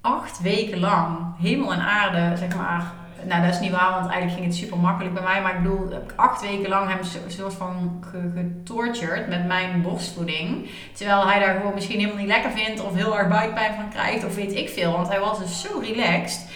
[0.00, 2.92] acht weken lang hemel en aarde, zeg maar.
[3.26, 5.42] Nou, dat is niet waar, want eigenlijk ging het super makkelijk bij mij.
[5.42, 9.46] Maar ik bedoel, heb ik acht weken lang hem een soort van ge- getortured met
[9.46, 10.68] mijn borstvoeding.
[10.92, 14.24] Terwijl hij daar gewoon misschien helemaal niet lekker vindt of heel erg buikpijn van krijgt
[14.24, 14.92] of weet ik veel.
[14.92, 16.48] Want hij was dus zo relaxed.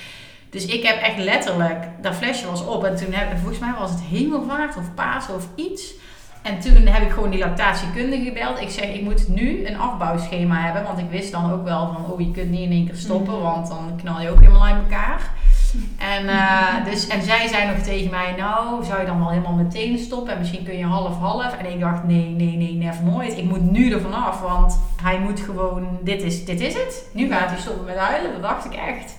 [0.51, 3.91] Dus ik heb echt letterlijk, dat flesje was op en toen heb, volgens mij was
[3.91, 5.95] het hemelvaart of Pasen of iets.
[6.43, 8.61] En toen heb ik gewoon die lactatiekundige gebeld.
[8.61, 10.83] Ik zeg, ik moet nu een afbouwschema hebben.
[10.83, 13.33] Want ik wist dan ook wel van, oh, je kunt niet in één keer stoppen.
[13.35, 13.43] Mhm.
[13.43, 15.31] Want dan knal je ook helemaal uit elkaar.
[15.99, 19.53] En, eh, dus, en zij zei nog tegen mij, nou, zou je dan wel helemaal
[19.53, 20.33] meteen stoppen?
[20.33, 21.57] En misschien kun je half-half.
[21.57, 23.39] En ik dacht, nee, nee, nee, never nooit.
[23.39, 24.41] Ik moet nu er vanaf.
[24.41, 27.09] Want hij moet gewoon, dit is, dit is het.
[27.13, 28.33] Nu gaat hij stoppen met huilen.
[28.33, 29.17] Dat dacht ik echt.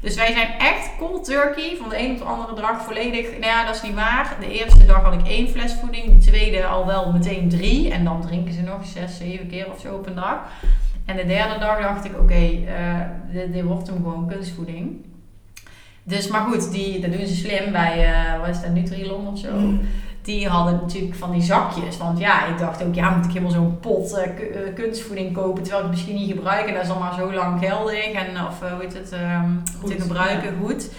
[0.00, 1.76] Dus wij zijn echt cold turkey.
[1.80, 3.30] Van de een op de andere dag volledig.
[3.30, 4.36] Nou ja, dat is niet waar.
[4.40, 6.04] De eerste dag had ik één fles voeding.
[6.04, 7.92] De tweede al wel meteen drie.
[7.92, 10.38] En dan drinken ze nog zes, zeven keer of zo op een dag.
[11.04, 13.00] En de derde dag dacht ik, oké, eh,
[13.32, 15.08] dit, dit wordt hem gewoon kunstvoeding.
[16.10, 19.38] Dus, maar goed, die, dat doen ze slim bij, eh wat is dat, Nutrilon of
[19.38, 19.52] zo.
[19.52, 19.80] Mm.
[20.22, 21.96] Die hadden natuurlijk van die zakjes.
[21.96, 25.62] Want ja, ik dacht ook, ja, moet ik helemaal zo'n pot eh, eh, kunstvoeding kopen.
[25.62, 26.66] Terwijl ik het misschien niet gebruik.
[26.66, 28.12] En dat is maar zo lang geldig.
[28.12, 30.90] En of hoe heet het, ehm, Goed, te gebruiken goed.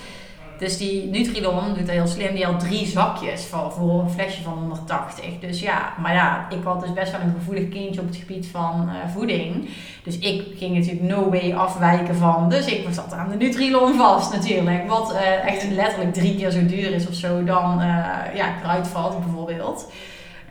[0.62, 2.36] Dus die Nutrilon doet dat heel slim.
[2.36, 5.26] Die had drie zakjes voor, voor een flesje van 180.
[5.40, 8.48] Dus ja, maar ja, ik had dus best wel een gevoelig kindje op het gebied
[8.48, 9.70] van eh, voeding.
[10.04, 12.50] Dus ik ging natuurlijk no way afwijken van.
[12.50, 14.88] Dus ik zat aan de Nutrilon vast natuurlijk.
[14.88, 19.20] Wat eh, echt letterlijk drie keer zo duur is of zo dan eh ja, kruidvat
[19.20, 19.92] bijvoorbeeld.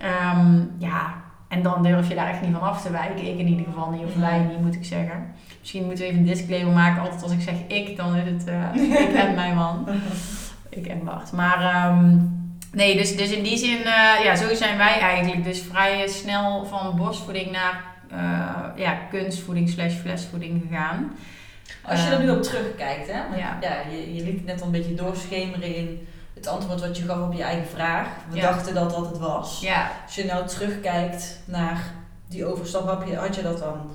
[0.00, 1.14] Ehm, ja,
[1.48, 3.26] en dan durf je daar echt niet van af te wijken.
[3.26, 5.34] Ik in ieder geval niet, of wij niet, moet ik zeggen.
[5.60, 7.02] Misschien moeten we even een disclaimer maken.
[7.02, 8.74] Altijd als ik zeg ik, dan is het eh,
[9.08, 9.88] ik en mijn man.
[10.68, 11.32] Ik en Bart.
[11.32, 12.16] Maar ehm,
[12.72, 16.64] nee, dus, dus in die zin, eh, ja, zo zijn wij eigenlijk dus vrij snel
[16.66, 21.12] van borstvoeding naar eh, ja, kunstvoeding slash flesvoeding gegaan.
[21.84, 23.18] Als je Ehm, er nu op terugkijkt, hè?
[23.28, 23.56] want ja.
[23.60, 23.74] ja.
[23.90, 27.20] je, je liet het net al een beetje doorschemeren in het antwoord wat je gaf
[27.26, 28.06] op je eigen vraag.
[28.30, 28.42] We Ja.
[28.42, 29.60] dachten dat dat het was.
[29.60, 31.82] Ja, Als je nou terugkijkt naar
[32.28, 33.90] die overstap, had je, had je dat dan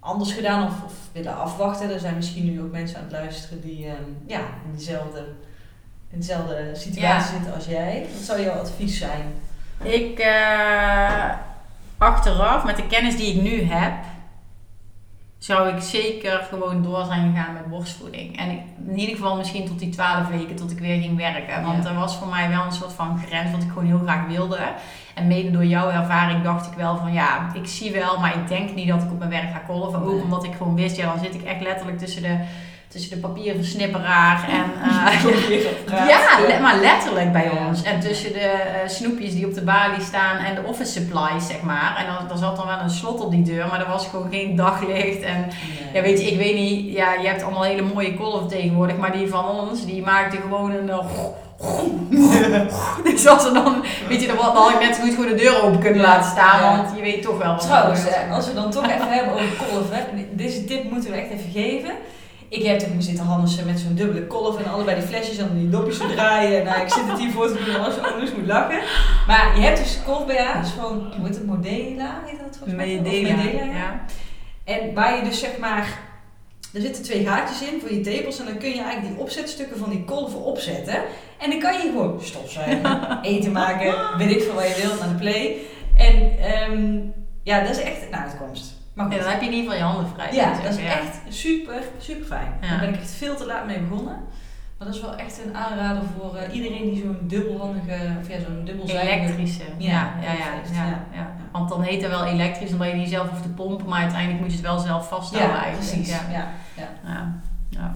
[0.00, 1.90] anders gedaan of, of willen afwachten?
[1.90, 5.26] Er zijn misschien nu ook mensen aan het luisteren die ehm, ja, in, diezelfde,
[6.10, 8.06] in dezelfde situatie zitten als jij.
[8.12, 9.32] Wat zou jouw advies zijn?
[9.82, 11.30] ik eh,
[11.98, 13.92] achteraf, met de kennis die ik nu heb,
[15.40, 18.38] zou ik zeker gewoon door zijn gegaan met borstvoeding.
[18.38, 21.62] En ik- in ieder geval misschien tot die 12 weken, tot ik weer ging werken.
[21.62, 21.90] Want Ja.
[21.90, 24.58] er was voor mij wel een soort van grens wat ik gewoon heel graag wilde.
[25.14, 28.48] En mede door jouw ervaring dacht ik wel van ja, ik zie wel, maar ik
[28.48, 30.02] denk niet dat ik op mijn werk ga kolven.
[30.02, 30.22] Ook Nee.
[30.22, 32.36] omdat ik gewoon wist, ja, dan zit ik echt letterlijk tussen de
[32.92, 34.64] tussen de papierversnipperaar en...
[35.92, 37.82] eh, ja, maar letterlijk bij ons.
[37.82, 41.60] En tussen de eh, snoepjes die op de balie staan en de office supplies, zeg
[41.62, 41.96] maar.
[41.98, 44.28] En dan, dan zat dan wel een slot op die deur, maar er was gewoon
[44.30, 45.20] geen daglicht.
[45.22, 45.48] En
[45.92, 49.12] ja, weet je, ik weet niet, ja, je hebt allemaal hele mooie kolf tegenwoordig, maar
[49.12, 50.90] die van ons, die maakte gewoon een...
[50.90, 51.04] eh,
[53.04, 55.62] dus als er dan, weet je, dan had ik net zo goed gewoon de deur
[55.62, 56.76] open kunnen laten staan, Ja.
[56.76, 58.32] want je weet toch wel wat er Trouwens, gebeurt.
[58.32, 60.00] als we dan toch even hebben over kolf, hè,
[60.32, 61.90] deze tip moeten we echt even geven.
[62.50, 65.68] Ik heb toen zitten Hannessen met zo'n dubbele kolf en allebei die flesjes en die
[65.68, 66.64] dopjes te draaien.
[66.64, 68.80] Nou, ik zit het hier voor te doen als je anders moet lachen.
[69.26, 72.96] Maar je hebt dus kolf BH's van, hoe heet het, Modela heet dat volgens mij?
[72.96, 73.72] Of Medela, Medela, ja.
[73.72, 74.04] ja.
[74.64, 75.98] En waar je dus zeg maar,
[76.72, 79.78] er zitten twee gaatjes in voor je tepels en dan kun je eigenlijk die opzetstukken
[79.78, 81.02] van die kolven opzetten.
[81.38, 85.08] En dan kan je gewoon stofzuigen, eten maken, weet ik veel wat je wilt, naar
[85.08, 85.56] de play.
[85.96, 86.98] En ehm,
[87.42, 88.79] ja, dat is echt een uitkomst.
[89.08, 90.34] Maar Ja, dan heb je in ieder geval je handen vrij.
[90.34, 90.88] Ja, dat is ja.
[90.88, 92.52] echt super, super fijn.
[92.60, 92.68] Ja.
[92.68, 94.18] Daar ben ik echt veel te laat mee begonnen.
[94.78, 98.38] Maar dat is wel echt een aanrader voor eh, iedereen die zo'n dubbelhandige, of ja,
[98.40, 99.16] zo'n dubbelzijdige...
[99.16, 99.62] Elektrische.
[99.78, 100.32] Ja, Ja,
[100.72, 101.32] ja, ja.
[101.52, 104.40] Want dan heet het wel elektrisch, omdat je die zelf hoeft te pompen, maar uiteindelijk
[104.40, 105.92] moet je het wel zelf vasthouden Ja, eigenlijk.
[105.92, 106.10] precies.
[106.10, 106.20] Ja.
[106.30, 106.48] Ja.
[106.76, 106.88] Ja.
[107.04, 107.40] Ja.
[107.68, 107.94] Ja.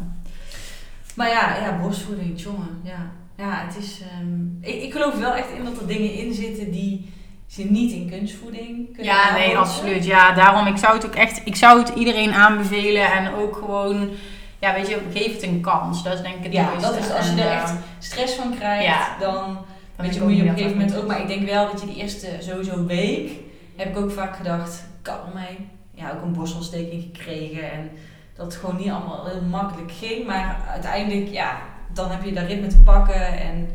[1.14, 2.80] Maar ja, ja, borstvoeding, jongen.
[2.82, 2.98] Ja,
[3.36, 4.00] ja het is...
[4.00, 7.12] ehm, ik, ik geloof wel echt in dat er dingen in zitten die
[7.46, 10.04] ze niet in kunstvoeding kunnen Ja, nee, absoluut.
[10.04, 14.10] Ja, daarom, ik zou het ook echt, ik zou het iedereen aanbevelen en ook gewoon,
[14.58, 16.02] ja, weet je, geef het een kans.
[16.02, 18.54] Dat is denk ik het Ja, dat is als je er eh, echt stress van
[18.56, 19.16] krijgt, Ja.
[19.20, 19.58] dan...
[19.96, 21.48] dan Weet je, moet je op een dat gegeven dat moment ook, maar ik denk
[21.48, 23.30] wel dat je die eerste sowieso week,
[23.76, 25.68] heb ik ook vaak gedacht, kan mee.
[25.94, 27.90] Ja, ook een borstontsteking gekregen en
[28.36, 30.26] dat het gewoon niet allemaal heel makkelijk ging.
[30.26, 31.58] Maar uiteindelijk, ja,
[31.92, 33.68] dan heb je daar ritme te pakken en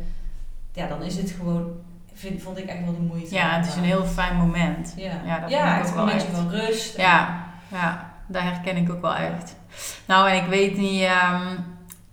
[0.74, 1.72] ja, dan is het gewoon,
[2.20, 3.36] vind, vond ik echt wel de moeite.
[3.36, 4.94] Ja, het is een heel fijn moment.
[4.98, 6.26] Ja, ja, dat ja, vind ik echt ook wel echt.
[6.26, 6.98] van rust.
[6.98, 9.56] Ja, ja, daar herken ik ook wel echt.
[10.06, 11.52] Nou, en ik weet niet, ehm,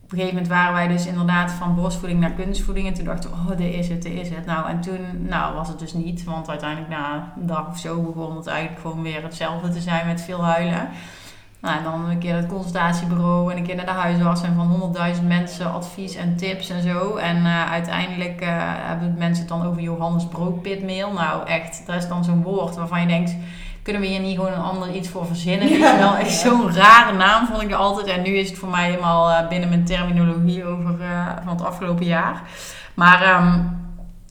[0.03, 2.87] op een gegeven moment waren wij dus inderdaad van borstvoeding naar kunstvoeding.
[2.87, 4.47] En toen dachten we, oh, dit is het, dit is het.
[4.47, 6.25] Nou, en toen nou, was het dus niet.
[6.25, 10.07] Want uiteindelijk na een dag of zo begon het eigenlijk gewoon weer hetzelfde te zijn
[10.07, 10.89] met veel huilen.
[11.67, 14.43] Nou, en dan een keer het consultatiebureau en een keer naar de huisarts.
[14.43, 17.17] En van honderdduizend mensen advies en tips en zo.
[17.17, 21.13] En eh, uiteindelijk eh, hebben mensen het dan over Johannes broodpitmeel.
[21.13, 23.37] Nou, echt, dat is dan zo'n woord waarvan je denkt
[23.83, 25.69] kunnen we hier niet gewoon een ander iets voor verzinnen?
[25.69, 26.49] Weet je wel, echt Ja.
[26.49, 28.07] zo'n rare naam vond ik er altijd.
[28.07, 30.95] En nu is het voor mij helemaal eh, binnen mijn terminologie over
[31.45, 32.43] van het afgelopen jaar.
[32.95, 33.59] Maar ehm,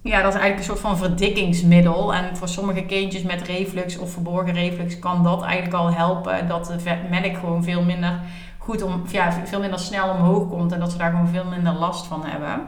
[0.10, 2.14] ja, dat is eigenlijk een soort van verdikkingsmiddel.
[2.14, 6.48] En voor sommige kindjes met reflux of verborgen reflux kan dat eigenlijk al helpen.
[6.48, 8.20] Dat de melk gewoon veel minder
[8.58, 10.72] goed om, ja, veel minder snel omhoog komt.
[10.72, 12.68] En dat ze daar gewoon veel minder last van hebben.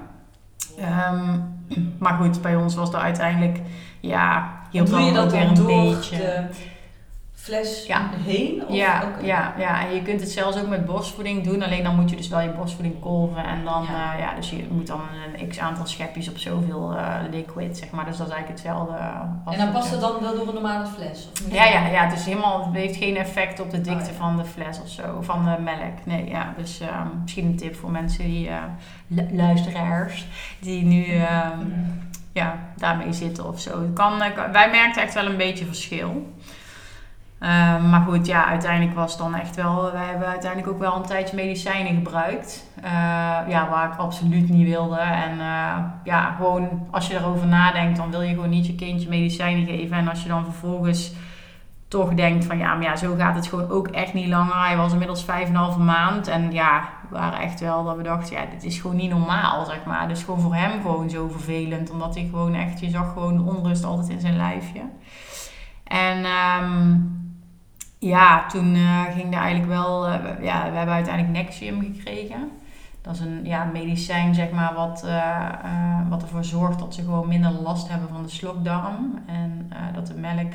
[0.79, 1.39] Ehm,
[2.03, 3.59] maar goed, bij ons was er uiteindelijk,
[3.99, 6.17] ja, Doe je dan dat weer een door beetje.
[6.17, 6.43] de
[7.47, 8.09] fles Ja.
[8.25, 8.63] heen?
[8.67, 11.63] Of Ja, ja, ja, en je kunt het zelfs ook met borstvoeding doen.
[11.63, 13.43] Alleen dan moet je dus wel je borstvoeding kolven.
[13.45, 14.13] En dan, Ja.
[14.13, 14.17] ja.
[14.19, 15.01] ja dus je moet dan
[15.39, 18.05] een x aantal schepjes op zoveel eh, liquid, zeg maar.
[18.05, 18.93] Dus dat is eigenlijk hetzelfde.
[18.97, 21.29] eh, als En dan past het, dan wel door een normale fles?
[21.47, 24.07] Of Ja, ja, ja, het, is helemaal, het heeft geen effect op de dikte Oh,
[24.11, 24.13] ja.
[24.17, 26.05] van de fles of zo, van de melk.
[26.05, 26.87] Nee, ja, dus eh,
[27.21, 28.55] misschien een tip voor mensen die, eh,
[29.07, 30.27] lu- luisteraars,
[30.59, 31.49] die nu eh,
[32.31, 33.89] ja, daarmee zitten of zo.
[33.93, 36.33] Kan, eh, kan- wij merkten echt wel een beetje verschil.
[37.39, 39.91] Eh, maar goed, ja, uiteindelijk was dan echt wel.
[39.91, 42.65] Wij hebben uiteindelijk ook wel een tijdje medicijnen gebruikt.
[42.81, 42.91] Eh,
[43.47, 44.99] ja, waar ik absoluut niet wilde.
[44.99, 49.09] En eh, ja, gewoon als je erover nadenkt, dan wil je gewoon niet je kindje
[49.09, 49.97] medicijnen geven.
[49.97, 51.13] En als je dan vervolgens
[51.87, 54.65] toch denkt van ja, maar ja, zo gaat het gewoon ook echt niet langer.
[54.65, 56.27] Hij was inmiddels vijf en een halve maand.
[56.27, 59.65] En ja, we waren echt wel dat we dachten, ja, dit is gewoon niet normaal,
[59.65, 60.07] zeg maar.
[60.07, 61.91] Dus gewoon voor hem gewoon zo vervelend.
[61.91, 64.81] Omdat hij gewoon echt, je zag gewoon de onrust altijd in zijn lijfje.
[65.83, 66.95] En ehm,
[68.07, 72.51] ja, toen eh, ging er eigenlijk wel, eh, we- ja, we hebben uiteindelijk Nexium gekregen.
[73.01, 77.27] Dat is een ja, medicijn, zeg maar, wat, eh, wat ervoor zorgt dat ze gewoon
[77.27, 79.19] minder last hebben van de slokdarm.
[79.25, 80.51] En dat de melk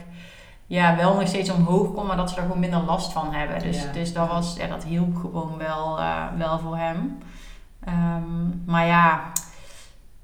[0.66, 3.58] ja, wel nog steeds omhoog komt, maar dat ze er gewoon minder last van hebben.
[3.58, 3.92] Dus, Ja.
[3.92, 5.98] dus dat, was, ja, dat hielp gewoon wel,
[6.36, 7.18] wel voor hem.
[7.84, 9.20] Ehm, maar ja,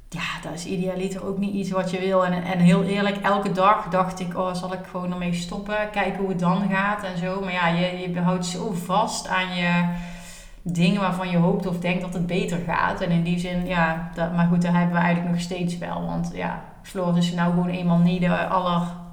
[0.08, 2.24] ja, dat is idealiter ook niet iets wat je wil.
[2.24, 5.90] En, en heel eerlijk, elke dag dacht ik, oh, zal ik gewoon ermee stoppen?
[5.92, 7.40] Kijken hoe het dan gaat en zo.
[7.40, 9.94] Maar ja, je, je houdt zo vast aan je
[10.62, 13.00] dingen waarvan je hoopt of denkt dat het beter gaat.
[13.00, 16.06] En in die zin, ja, dat, maar goed, dat hebben we eigenlijk nog steeds wel.
[16.06, 18.46] Want ja, Floor is nou gewoon eenmaal niet de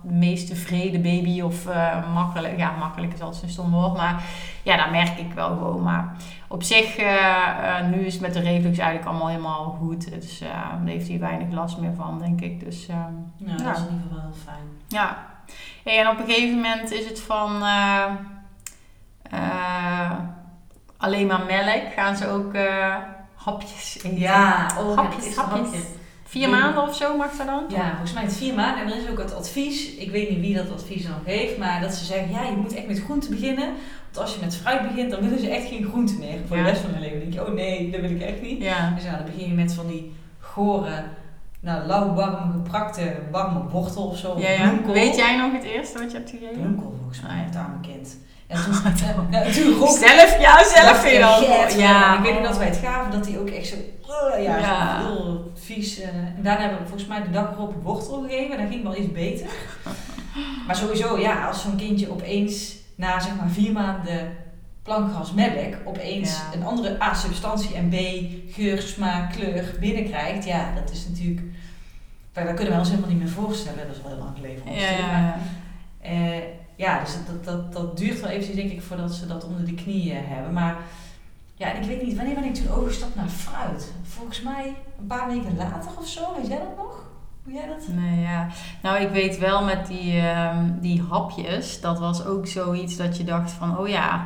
[0.10, 2.58] allermeest tevreden baby of eh, makkelijk.
[2.58, 4.24] Ja, makkelijk is altijd een stom woord, maar
[4.64, 5.84] ja, dat merk ik wel gewoon.
[5.84, 6.16] Maar
[6.48, 10.12] op zich, eh, eh, nu is het met de reflux eigenlijk allemaal helemaal goed.
[10.12, 12.60] Dus daar heeft hij weinig last meer van, denk ik.
[12.66, 13.64] Dus Nou, Ja.
[13.64, 14.64] dat is in ieder geval wel heel fijn.
[14.88, 15.18] ja.
[15.84, 17.62] Hey, en op een gegeven moment is het van.
[20.98, 22.54] alleen maar melk, gaan ze ook
[23.36, 24.20] hapjes eten.
[24.20, 25.64] Ja, oh, hapjes, hapjes.
[25.66, 25.84] hapjes.
[26.28, 27.64] Vier maanden of zo mag dat dan?
[27.70, 28.84] Ja, volgens mij het vier maanden.
[28.86, 31.82] En er is ook het advies, ik weet niet wie dat advies dan geeft, maar
[31.82, 33.66] dat ze zeggen, ja, je moet echt met groenten beginnen.
[34.04, 36.64] Want als je met fruit begint, dan willen ze echt geen groenten meer voor Ja.
[36.64, 37.20] de rest van hun leven.
[37.20, 38.62] Dan denk je, oh nee, dat wil ik echt niet.
[38.64, 38.92] Ja.
[38.96, 41.04] Dus ja, dan begin je met van die gore,
[41.60, 44.40] nou, lauw, warm, geprakte, warme wortel of zo.
[44.40, 44.74] Ja.
[44.94, 46.62] Weet jij nog het eerste wat je hebt gegeven?
[46.62, 47.44] Bloemkool volgens mij, Ah, ja.
[47.46, 48.18] het arme kind.
[48.48, 48.74] En toen,
[49.10, 51.44] eh, nou, toen Zelf, ja, zelf dan.
[51.44, 52.18] "Get, Ja.
[52.18, 55.02] Ik weet nog dat wij het gaven, dat hij ook echt zo, uh, ja, Ja.
[55.02, 56.00] zo heel vies.
[56.00, 58.58] eh, en daarna hebben we volgens mij de dag erop wortel gegeven.
[58.58, 59.48] Dat ging wel iets beter.
[60.68, 64.38] maar sowieso, ja, als zo'n kindje opeens na zeg maar vier maanden
[64.84, 66.58] plankgras melk opeens Ja.
[66.60, 67.96] een andere A substantie en B
[68.54, 70.46] geur, smaak, kleur binnenkrijgt.
[70.46, 71.42] Ja, dat is natuurlijk,
[72.34, 73.88] dat kunnen wij ons helemaal niet meer voorstellen.
[73.88, 74.74] Dat is wel heel lang geleden.
[74.74, 75.40] Ja, ja, maar-
[76.76, 77.00] ja.
[77.00, 79.74] eh, dus dat, dat, dat duurt wel eventjes denk ik voordat ze dat onder de
[79.74, 80.54] knieën hebben.
[80.54, 80.78] Maar
[81.56, 83.94] ja, ik weet niet, wanneer ben ik toen overgestapt naar fruit?
[84.04, 87.04] Volgens mij een paar weken later of zo, weet jij dat nog?
[87.44, 87.88] Hoe jij dat?
[87.88, 88.48] Nee, ja.
[88.82, 93.24] Nou, ik weet wel met die, ehm, die hapjes, dat was ook zoiets dat je
[93.24, 94.26] dacht van, oh ja,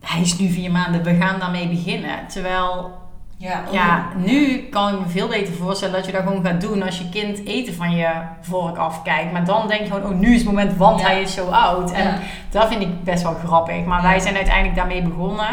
[0.00, 2.26] hij is nu vier maanden, we gaan daarmee beginnen.
[2.28, 3.01] Terwijl,
[3.42, 6.82] Ja, ja, nu kan ik me veel beter voorstellen dat je dat gewoon gaat doen
[6.82, 8.08] als je kind eten van je
[8.40, 9.32] vork afkijkt.
[9.32, 11.06] Maar dan denk je gewoon, oh nu is het moment, want Ja.
[11.06, 11.92] hij is zo oud.
[11.92, 12.18] En Ja.
[12.50, 13.84] dat vind ik best wel grappig.
[13.84, 15.48] Maar wij zijn uiteindelijk daarmee begonnen.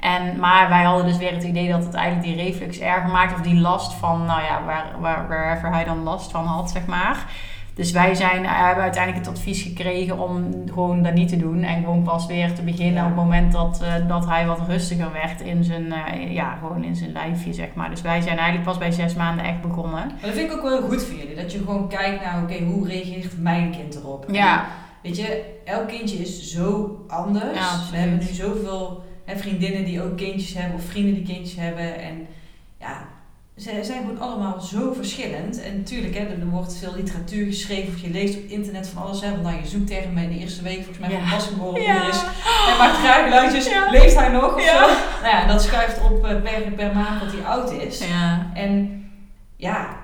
[0.00, 3.34] En, maar wij hadden dus weer het idee dat het eigenlijk die reflux erger maakt.
[3.34, 6.86] Of die last van, nou ja, waar, waar, wherever hij dan last van had, zeg
[6.86, 7.16] maar.
[7.74, 11.62] Dus wij zijn, eh, hebben uiteindelijk het advies gekregen om gewoon dat niet te doen.
[11.62, 15.12] En gewoon pas weer te beginnen op het moment dat, eh, dat hij wat rustiger
[15.12, 17.90] werd in zijn, eh, ja, gewoon in zijn lijfje, zeg maar.
[17.90, 20.06] Dus wij zijn eigenlijk pas bij zes maanden echt begonnen.
[20.06, 21.36] Maar dat vind ik ook wel heel goed voor jullie.
[21.36, 24.24] Dat je gewoon kijkt naar, oké, hoe reageert mijn kind erop?
[24.30, 24.66] Ja,
[25.04, 27.58] Weet je, elk kindje is zo anders.
[27.58, 27.90] Ja.
[27.90, 31.98] We hebben nu zoveel hè, vriendinnen die ook kindjes hebben of vrienden die kindjes hebben.
[31.98, 32.26] En
[32.80, 33.08] ja,
[33.56, 35.62] ze zijn gewoon allemaal zo verschillend.
[35.62, 39.20] En natuurlijk, hè, er wordt veel literatuur geschreven of je leest op internet van alles.
[39.20, 41.18] Hè, want nou, je zoekt tegen mij in de eerste week volgens mij Ja.
[41.20, 42.08] van pasgeboren Ja.
[42.08, 42.22] is.
[42.44, 43.28] Hij maakt graag.
[43.72, 43.90] Ja.
[43.90, 44.72] Leeft hij nog of Ja.
[44.88, 44.94] zo?
[45.22, 48.06] Nou ja, dat schuift op eh, per, per maand dat hij oud is.
[48.06, 49.02] ja, En
[49.56, 49.96] ja,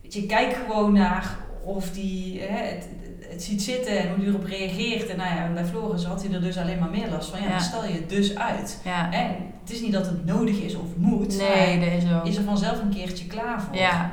[0.00, 2.88] je kijkt gewoon naar of die hè, het,
[3.30, 5.08] het ziet zitten en hoe die erop reageert.
[5.08, 7.42] En nou ja, bij Floris had hij er dus alleen maar meer last van.
[7.42, 8.80] Ja, dan stel je het dus uit.
[8.84, 9.08] ja.
[9.10, 9.26] Hè,
[9.62, 11.38] het is niet dat het nodig is of moet.
[11.38, 12.26] Nee, dat is ook.
[12.26, 13.76] is er vanzelf een keertje klaar voor.
[13.76, 14.10] Ja.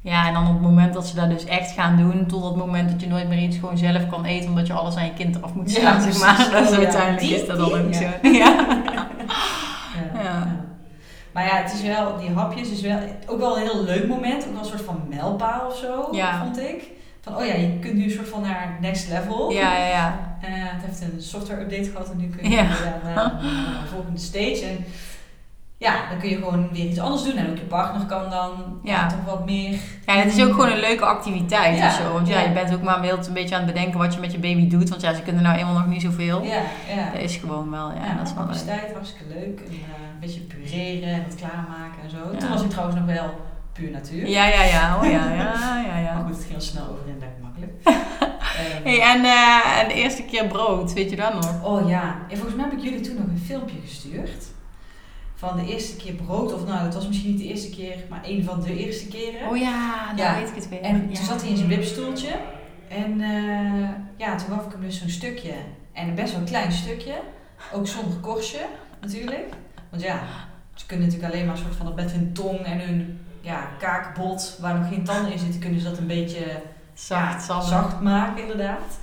[0.00, 2.56] Ja, en dan op het moment dat ze dat dus echt gaan doen, tot het
[2.56, 5.12] moment dat je nooit meer iets gewoon zelf kan eten, omdat je alles aan je
[5.14, 6.48] kind eraf moet Ja, slaan, zeg maar.
[6.52, 6.82] Dat is Oh, ja.
[6.82, 7.98] uiteindelijk is dat dan ook ja.
[8.00, 8.28] zo.
[8.28, 8.30] Ja.
[8.32, 9.08] Ja,
[10.14, 10.22] Ja.
[10.22, 10.46] ja.
[11.32, 14.44] Maar ja, het is wel, die hapjes is wel ook wel een heel leuk moment.
[14.46, 16.42] Ook wel een soort van mijlpaal of zo, Ja.
[16.44, 16.90] vond ik.
[17.24, 19.50] Van, oh ja, je kunt nu een soort van naar next level.
[19.50, 20.18] Ja, ja, ja.
[20.44, 22.62] Eh, het heeft een software update gehad en nu kun je Ja.
[22.62, 23.40] naar, naar
[23.82, 24.64] de volgende stage.
[24.64, 24.84] En
[25.78, 27.36] ja, dan kun je gewoon weer iets anders doen.
[27.36, 29.06] En ook je partner kan dan ja.
[29.08, 29.78] Toch wat meer.
[30.06, 32.12] Ja, het is ook gewoon een leuke activiteit Ja, of zo.
[32.12, 34.32] Want ja, je bent ook maar wild een beetje aan het bedenken wat je met
[34.32, 34.88] je baby doet.
[34.88, 36.42] Want ja, ze kunnen nou eenmaal nog niet zoveel.
[36.42, 36.60] Ja,
[36.96, 37.10] ja.
[37.12, 38.52] Dat is gewoon wel, ja, Ja, dat is wel leuk.
[38.52, 39.60] capaciteit, hartstikke leuk.
[39.60, 39.72] En, eh,
[40.14, 42.38] een beetje pureren en het klaarmaken en zo.
[42.38, 43.30] Toen was ik trouwens nog wel
[43.74, 44.28] puur natuur.
[44.28, 44.96] Ja, ja, ja.
[44.98, 46.16] Oh ja, ja, ja, Maar ja.
[46.16, 47.72] goed, het ging heel snel over en lekker makkelijk.
[48.54, 51.64] Ehm, Hey, en, eh, en de eerste keer brood, weet je dat nog?
[51.64, 54.44] Oh ja, en volgens mij heb ik jullie toen nog een filmpje gestuurd.
[55.34, 58.20] Van de eerste keer brood, of nou, het was misschien niet de eerste keer, maar
[58.24, 59.48] een van de eerste keren.
[59.48, 60.38] Oh ja, Ja.
[60.38, 60.80] weet ik het weer.
[60.80, 61.14] En ja.
[61.16, 62.28] toen zat hij in zijn wipstoeltje.
[62.88, 65.52] En eh, ja, toen gaf ik hem dus zo'n stukje.
[65.92, 67.14] En een best wel een klein stukje.
[67.72, 68.66] Ook zonder korstje,
[69.00, 69.48] natuurlijk.
[69.90, 70.20] Want ja,
[70.74, 74.56] ze kunnen natuurlijk alleen maar een soort van met hun tong en hun ja, kaakbot,
[74.60, 76.44] waar nog geen tanden in zitten, kunnen ze dat een beetje
[76.94, 77.66] Zacht, ja, zacht.
[77.68, 78.98] zacht maken, inderdaad.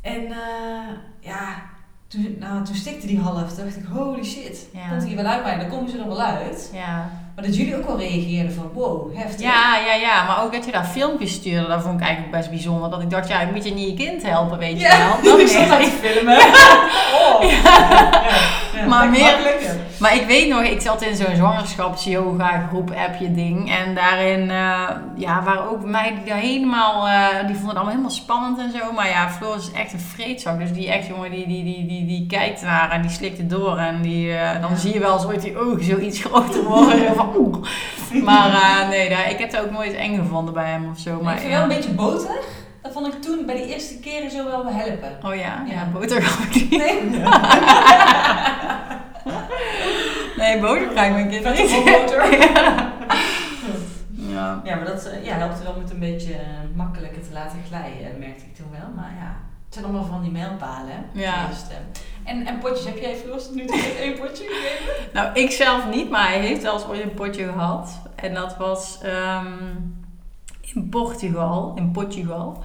[0.00, 0.88] En eh,
[1.20, 1.62] ja,
[2.08, 3.52] toen, nou, toen stikte die half.
[3.54, 4.88] Toen dacht ik, holy shit, Ja.
[4.88, 5.58] komt hier wel uit mij.
[5.58, 6.70] Dan komen ze er wel uit.
[6.72, 7.10] Ja.
[7.34, 9.40] Maar dat jullie ook wel reageerden van, wow, heftig.
[9.40, 12.50] Ja, ja, ja, maar ook dat je daar filmpjes stuurde, dat vond ik eigenlijk best
[12.50, 12.90] bijzonder.
[12.90, 15.22] Dat ik dacht, ja, moet je niet je kind helpen, weet je Ja, wel.
[15.32, 16.38] dat is te filmen.
[17.20, 17.50] Oh.
[18.74, 18.86] Ja.
[18.88, 19.38] Maar meer-.
[20.00, 23.76] Maar ik weet nog, ik zat in zo'n zwangerschapsyoga groep appje ding.
[23.76, 27.88] En daarin eh, ja, waren ook meiden die daar helemaal, eh, die vonden het allemaal
[27.88, 28.92] helemaal spannend en zo.
[28.92, 30.58] Maar ja, Floris is echt een vreedzak.
[30.58, 33.50] Dus die echt jongen, die, die, die, die, die kijkt naar en die slikt het
[33.50, 33.78] door.
[33.78, 37.14] En die, eh, dan zie je wel eens ooit die ogen zo iets groter worden.
[37.16, 37.56] van, oeh.
[38.24, 41.20] Maar nee, daar, ik heb het ook nooit eng gevonden bij hem of zo.
[41.22, 41.58] Maar, ik vind ja.
[41.58, 42.38] wel een beetje boter.
[42.82, 45.18] Dat vond ik toen bij de eerste keren zo wel helpen.
[45.22, 45.88] Oh ja, ja, Ja.
[45.92, 46.70] boter ga ik niet.
[46.70, 47.00] Nee?
[50.40, 51.84] Nee, boter krijg ik mijn kind niet.
[51.84, 52.38] boter.
[54.10, 54.60] Ja.
[54.64, 56.40] Ja, maar dat eh, ja, helpt wel met een beetje eh,
[56.74, 58.88] makkelijker te laten glijden, merkte ik toen wel.
[58.96, 60.90] Maar ja, het zijn allemaal van die mijlpalen.
[60.90, 61.48] hè, Ja.
[62.24, 63.64] En, en potjes, heb jij Floris tot nu
[64.00, 65.08] één potje gegeven?
[65.12, 68.00] Nou, ik zelf niet, maar hij heeft wel eens ooit een potje gehad.
[68.14, 69.46] En dat was ehm,
[70.74, 72.62] in Portugal, in Portugal.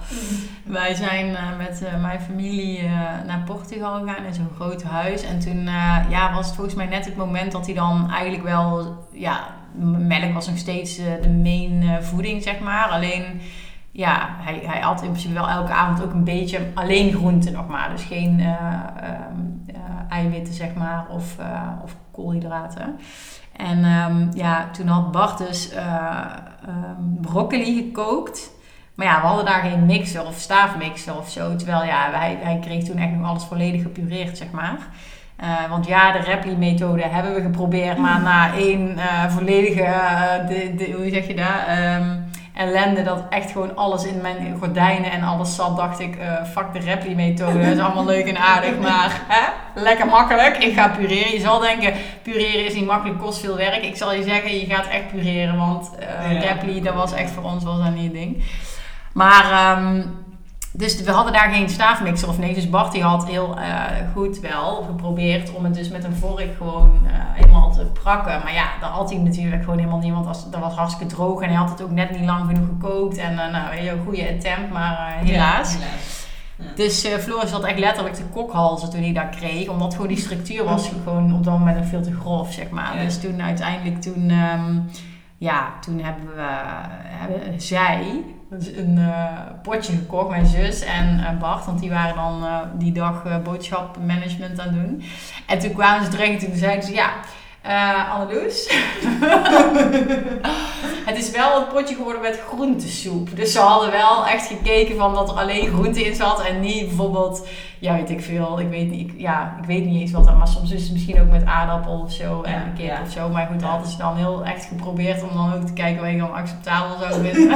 [0.64, 2.90] Wij zijn eh, met eh, mijn familie eh,
[3.26, 5.22] naar Portugal gegaan in zo'n groot huis.
[5.22, 5.64] En toen
[6.08, 8.96] ja, was het volgens mij net het moment dat hij dan eigenlijk wel...
[9.12, 9.54] Ja,
[10.08, 12.88] melk was nog steeds de main voeding, zeg maar.
[12.88, 13.40] Alleen,
[13.96, 17.68] ja, hij, hij at in principe wel elke avond ook een beetje alleen groenten nog
[17.68, 17.90] maar.
[17.90, 19.74] Dus geen eh, ehm, eh,
[20.08, 21.36] eiwitten, zeg maar, of,
[21.82, 22.98] of koolhydraten.
[23.56, 25.84] En ehm, ja, toen had Bart dus eh,
[26.66, 28.54] ehm, broccoli gekookt.
[28.94, 31.56] Maar ja, we hadden daar geen mixer of staafmixer of zo.
[31.56, 34.78] Terwijl ja, hij kreeg toen echt nog alles volledig gepureerd, zeg maar.
[35.36, 37.98] Eh, want ja, de Repli-methode hebben we geprobeerd.
[37.98, 39.84] Maar na één eh, volledige,
[40.48, 42.16] de, de, hoe zeg je dat, Ehm,
[42.56, 46.72] ellende dat echt gewoon alles in mijn gordijnen en alles zat, dacht ik, eh, fuck
[46.72, 47.58] de Repli-methode.
[47.58, 49.80] Dat is allemaal leuk en aardig, maar hè?
[49.80, 50.56] lekker makkelijk.
[50.56, 51.32] Ik ga pureren.
[51.32, 51.92] Je zal denken,
[52.22, 53.84] pureren is niet makkelijk, kost veel werk.
[53.84, 56.40] Ik zal je zeggen, je gaat echt pureren, want eh Ja.
[56.40, 58.44] Repli, dat was echt voor ons was dat niet het ding.
[59.12, 60.02] Maar, ehm,
[60.76, 62.54] dus we hadden daar geen staafmixer of nee.
[62.54, 66.56] Dus Bart die had heel eh, goed wel geprobeerd om het dus met een vork
[66.56, 68.40] gewoon eh, helemaal te prakken.
[68.42, 71.40] Maar ja, dat had hij natuurlijk gewoon helemaal niet, want als, dat was hartstikke droog.
[71.40, 73.16] En hij had het ook net niet lang genoeg gekookt.
[73.16, 75.72] En eh, nou, een heel goede attempt, maar helaas.
[75.72, 76.24] Ja, helaas.
[76.58, 76.64] Ja.
[76.74, 79.68] Dus Floris had echt letterlijk de kokhalzen toen hij dat kreeg.
[79.68, 82.96] Omdat gewoon die structuur was gewoon op dat moment veel te grof, zeg maar.
[82.96, 83.02] Ja.
[83.02, 84.78] Dus toen uiteindelijk, toen, ehm,
[85.38, 86.48] ja, toen hebben we,
[87.08, 91.64] hebben zij een eh, potje gekocht, mijn zus en eh, Bart.
[91.64, 95.02] Want die waren dan eh, die dag boodschapmanagement aan het doen.
[95.46, 97.12] En toen kwamen ze terug en toen zeiden ze, ja...
[97.66, 98.68] eh Anneloes,
[101.06, 103.28] het is wel een potje geworden met groentesoep.
[103.36, 106.86] Dus ze hadden wel echt gekeken van dat er alleen groente in zat en niet
[106.86, 107.46] bijvoorbeeld,
[107.78, 110.36] ja weet ik veel, ik weet niet, ik, ja, ik weet niet eens wat er,
[110.36, 112.98] maar soms is het misschien ook met aardappel of zo en Ja, kip ja.
[113.06, 113.28] of zo.
[113.28, 113.66] Maar goed, Ja.
[113.66, 116.96] hadden ze dan heel echt geprobeerd om dan ook te kijken wat je dan acceptabel
[117.08, 117.50] zou vinden.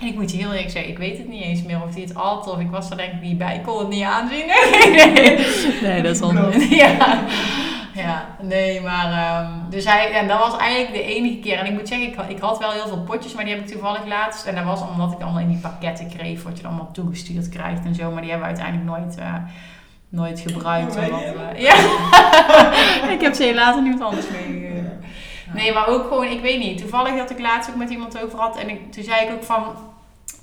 [0.00, 2.02] en ik moet je heel eerlijk zeggen, ik weet het niet eens meer of hij
[2.02, 4.46] het at of ik was er denk ik niet bij, ik kon het niet aanzien.
[5.88, 6.32] nee, dat is wel
[6.70, 7.18] ja.
[7.94, 11.58] Ja, nee, maar ehm, dus hij, en dat was eigenlijk de enige keer.
[11.58, 13.70] En ik moet zeggen, ik, ik had wel heel veel potjes, maar die heb ik
[13.70, 14.46] toevallig laatst.
[14.46, 17.48] En dat was omdat ik allemaal in die pakketten kreeg, wat je dan allemaal toegestuurd
[17.48, 18.10] krijgt en zo.
[18.10, 19.34] Maar die hebben we uiteindelijk nooit, eh,
[20.08, 20.96] nooit gebruikt.
[20.96, 21.20] Omdat
[21.68, 21.74] ja,
[23.10, 25.04] ik heb ze helaas aan iemand anders meegegeven.
[25.54, 26.78] Nee, maar ook gewoon, ik weet niet.
[26.78, 28.56] Toevallig dat ik laatst ook met iemand over had.
[28.56, 29.64] En ik, toen zei ik ook van.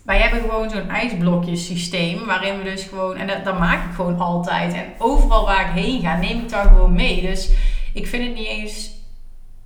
[0.06, 2.26] Wij hebben gewoon zo'n ijsblokjes systeem.
[2.26, 3.18] Waarin we dus gewoon.
[3.18, 4.74] En dat, maak ik gewoon altijd.
[4.74, 7.22] En overal waar ik heen ga, neem ik daar gewoon mee.
[7.22, 7.52] Dus
[7.94, 9.00] ik vind het niet eens.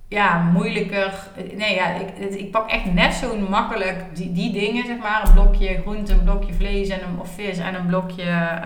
[0.08, 1.12] Ja, moeilijker.
[1.54, 5.22] Nee, ja, ik, ik pak echt net zo makkelijk die, die dingen, zeg maar.
[5.26, 8.60] Een blokje groente, een blokje vlees en een, of vis en een blokje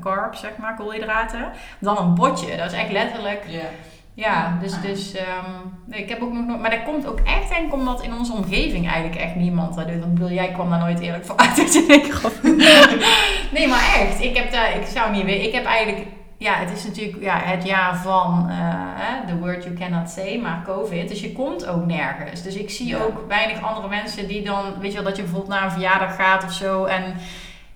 [0.00, 1.52] carbs, zeg maar, koolhydraten.
[1.78, 2.56] Dan een botje.
[2.56, 3.60] Dat is echt letterlijk Ja.
[4.14, 4.82] Ja, dus, Ah.
[4.82, 5.50] dus ehm,
[5.86, 6.60] nee, ik heb ook nog nooit.
[6.60, 9.86] Maar dat komt ook echt denk ik omdat in onze omgeving eigenlijk echt niemand dat
[9.88, 9.98] doet.
[9.98, 11.56] Want ik bedoel, jij kwam daar nooit eerlijk voor uit
[11.88, 12.30] denkt, "Goh."
[13.52, 14.20] Nee, maar echt.
[14.22, 15.46] Ik heb daar, ik zou niet weten.
[15.46, 16.06] Ik heb eigenlijk,
[16.38, 20.62] ja, het is natuurlijk ja, het jaar van hè, the word you cannot say, maar
[20.66, 21.08] COVID.
[21.08, 22.42] Dus je komt ook nergens.
[22.42, 22.98] Dus ik zie Ja.
[22.98, 26.14] ook weinig andere mensen die dan, weet je wel, dat je bijvoorbeeld naar een verjaardag
[26.16, 26.84] gaat of zo.
[26.84, 27.02] En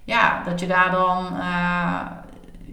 [0.05, 2.01] ja, dat je daar dan eh,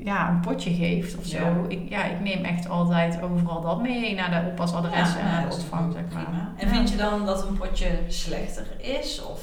[0.06, 1.38] ja, een potje geeft of zo.
[1.38, 1.53] Ja.
[1.68, 5.56] Ik, ja, ik neem echt altijd overal dat mee naar de oppasadres en naar de
[5.56, 6.51] opvang, zeg prima.
[6.58, 6.74] En Ja.
[6.74, 9.24] vind je dan dat een potje slechter is?
[9.24, 9.39] Of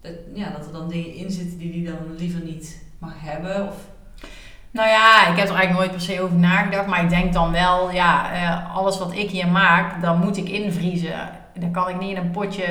[0.00, 3.68] dat, ja, dat er dan dingen in zitten die die dan liever niet mag hebben?
[3.68, 3.74] Of,
[4.70, 6.86] Nou ja, ik heb er eigenlijk nooit per se over nagedacht.
[6.86, 10.48] Maar ik denk dan wel, ja, eh, alles wat ik hier maak, dan moet ik
[10.48, 11.28] invriezen.
[11.60, 12.66] Dat kan ik niet in een potje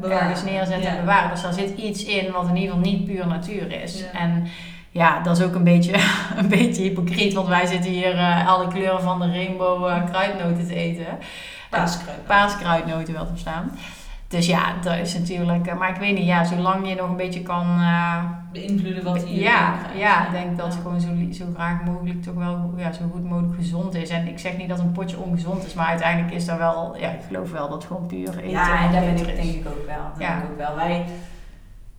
[0.00, 0.20] Bewaren.
[0.20, 0.88] ergens neerzetten Ja.
[0.94, 1.30] en bewaren.
[1.30, 4.00] Dus daar zit iets in wat in ieder geval niet puur natuur is.
[4.00, 4.18] Ja.
[4.20, 4.46] En
[4.94, 5.94] ja, dat is ook een beetje,
[6.40, 7.32] een beetje hypocriet.
[7.34, 11.06] Want wij zitten hier eh, alle kleuren van de rainbow eh, kruidnoten te eten.
[11.70, 12.26] paaskruid.
[12.26, 13.70] Paaskruidnoten wel te verstaan.
[14.28, 15.66] Dus ja, dat is natuurlijk...
[15.66, 17.66] eh, maar ik weet niet, ja, zolang je nog een beetje kan...
[18.52, 19.98] Beïnvloeden wat hij ja, krijgt.
[19.98, 23.24] ja, ik denk dat het gewoon zo, zo graag mogelijk toch wel ja, zo goed
[23.24, 24.08] mogelijk gezond is.
[24.08, 27.08] En ik zeg niet dat een potje ongezond is, maar uiteindelijk is dat wel, ja,
[27.08, 28.50] ik geloof wel dat gewoon puur eten.
[28.50, 29.96] Ja, en daar ben ik denk ik ook wel.
[30.12, 30.28] Dat Ja.
[30.28, 30.74] denk ik ook wel.
[30.74, 31.04] Wij,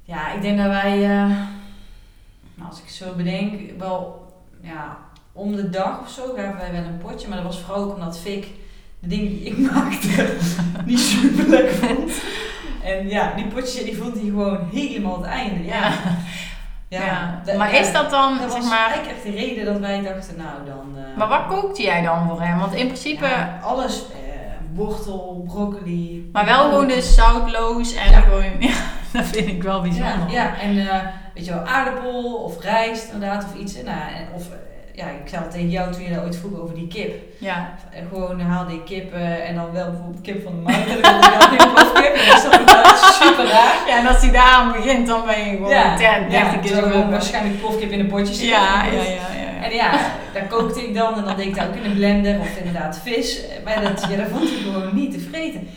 [0.03, 1.27] ja, ik denk dat wij,
[2.55, 4.25] nou, als ik zo bedenk, wel
[4.61, 4.97] ja,
[5.31, 7.27] om de dag of zo gaven wij wel een potje.
[7.27, 8.47] Maar dat was vooral ook omdat Fik
[8.99, 10.35] de dingen die ik maakte
[10.85, 12.11] niet super lekker vond.
[12.83, 15.63] En ja, die potjes die vond hij gewoon helemaal het einde.
[15.63, 15.91] Ja.
[16.87, 17.41] Ja.
[17.57, 20.37] maar is dat dan, dat zeg was maar, eigenlijk echt de reden dat wij dachten,
[20.37, 21.03] nou dan...
[21.03, 22.59] eh, maar wat kookte jij dan voor hem?
[22.59, 24.17] Want in principe, ja, alles, eh,
[24.73, 26.29] wortel, broccoli.
[26.33, 28.19] maar wel gewoon dus zoutloos en Ja.
[28.19, 28.73] gewoon, ja,
[29.15, 30.07] dat vind ik wel bijzonder.
[30.07, 30.99] Ja, ja en eh,
[31.33, 33.73] weet je wel, aardappel of rijst inderdaad of iets.
[33.83, 33.97] Nou,
[34.33, 34.57] of eh,
[34.93, 37.13] ja, ik zei al tegen jou toen je dat ooit vroeg over die kip.
[37.39, 37.73] Ja.
[37.91, 39.13] Eh, Gewoon haalde ik kip
[39.47, 40.87] en dan wel bijvoorbeeld kip van de markt.
[40.89, 42.13] En dan plofkip.
[42.15, 42.27] En
[42.83, 43.75] dat is super raar.
[43.87, 46.75] ja, en als hij daar aan begint, dan ben je gewoon Ja, 30 ja, keer
[46.75, 48.47] gewoon waarschijnlijk plofkip in een potje zit.
[48.47, 49.01] Ja, ja, ja.
[49.03, 49.91] ja, En ja,
[50.33, 52.99] daar kookte ik dan en dan deed ik dat ook in een blender of inderdaad
[53.03, 53.39] vis.
[53.63, 55.67] Maar dat, ja, dat vond ik gewoon niet te vreten.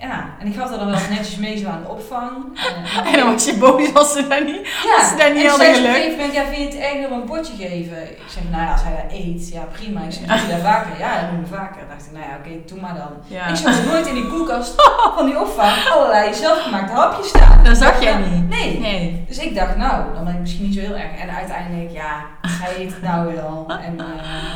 [0.00, 2.32] Ja, en ik gaf dat dan wel netjes mee zo aan de opvang.
[3.12, 4.66] En dan was je boos als ze dat niet...
[4.88, 5.96] ja, als ze dat niet en hadden ze op een gelukt.
[5.96, 8.02] gegeven moment, ja, vind je het dat we een potje geven?
[8.10, 10.00] Ik zeg, nou ja, als hij dat eet, ja prima.
[10.02, 10.98] Ik zeg, doe je dat vaker?
[10.98, 11.80] Ja, dat doen we vaker.
[11.88, 13.12] dacht ik, nou ja, oké, doe maar dan.
[13.36, 13.46] Ja.
[13.46, 14.72] Ik zag nooit in die koelkast
[15.16, 17.64] van die opvang allerlei zelfgemaakte hapjes staan.
[17.64, 18.48] Dat zag jij niet.
[18.48, 18.78] Nee.
[18.78, 19.24] Nee.
[19.28, 21.12] Dus ik dacht, nou, dan ben ik misschien niet zo heel erg.
[21.22, 22.12] En uiteindelijk, ja,
[22.60, 23.64] hij eet het nou weer al.
[23.86, 24.04] En eh,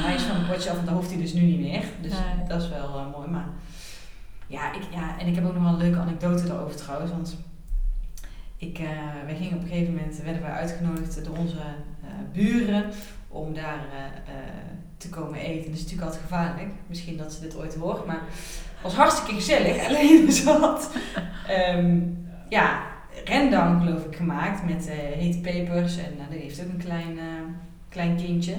[0.06, 1.82] hij is van een potje af en dat hoeft hij dus nu niet meer.
[2.00, 2.46] Dus Nee.
[2.48, 3.28] dat is wel eh, mooi.
[3.28, 3.46] Maar
[4.54, 7.10] ja, ik, ja, en ik heb ook nog wel een leuke anekdote daarover trouwens.
[7.10, 7.36] Want
[8.56, 8.78] ik,
[9.24, 11.58] wij gingen op een gegeven moment, werden wij uitgenodigd door onze
[12.02, 12.84] eh, buren
[13.28, 13.86] om daar
[14.26, 14.34] eh,
[14.96, 15.64] te komen eten.
[15.64, 16.68] Dat is natuurlijk altijd gevaarlijk.
[16.86, 19.82] Misschien dat ze dit ooit hoort, maar het was hartstikke gezellig.
[19.88, 20.90] Alleen had,
[21.48, 22.00] ehm,
[22.48, 22.82] ja,
[23.24, 27.18] rendang geloof ik gemaakt met hete pepers en uh, die heeft ook een klein,
[27.88, 28.54] klein kindje.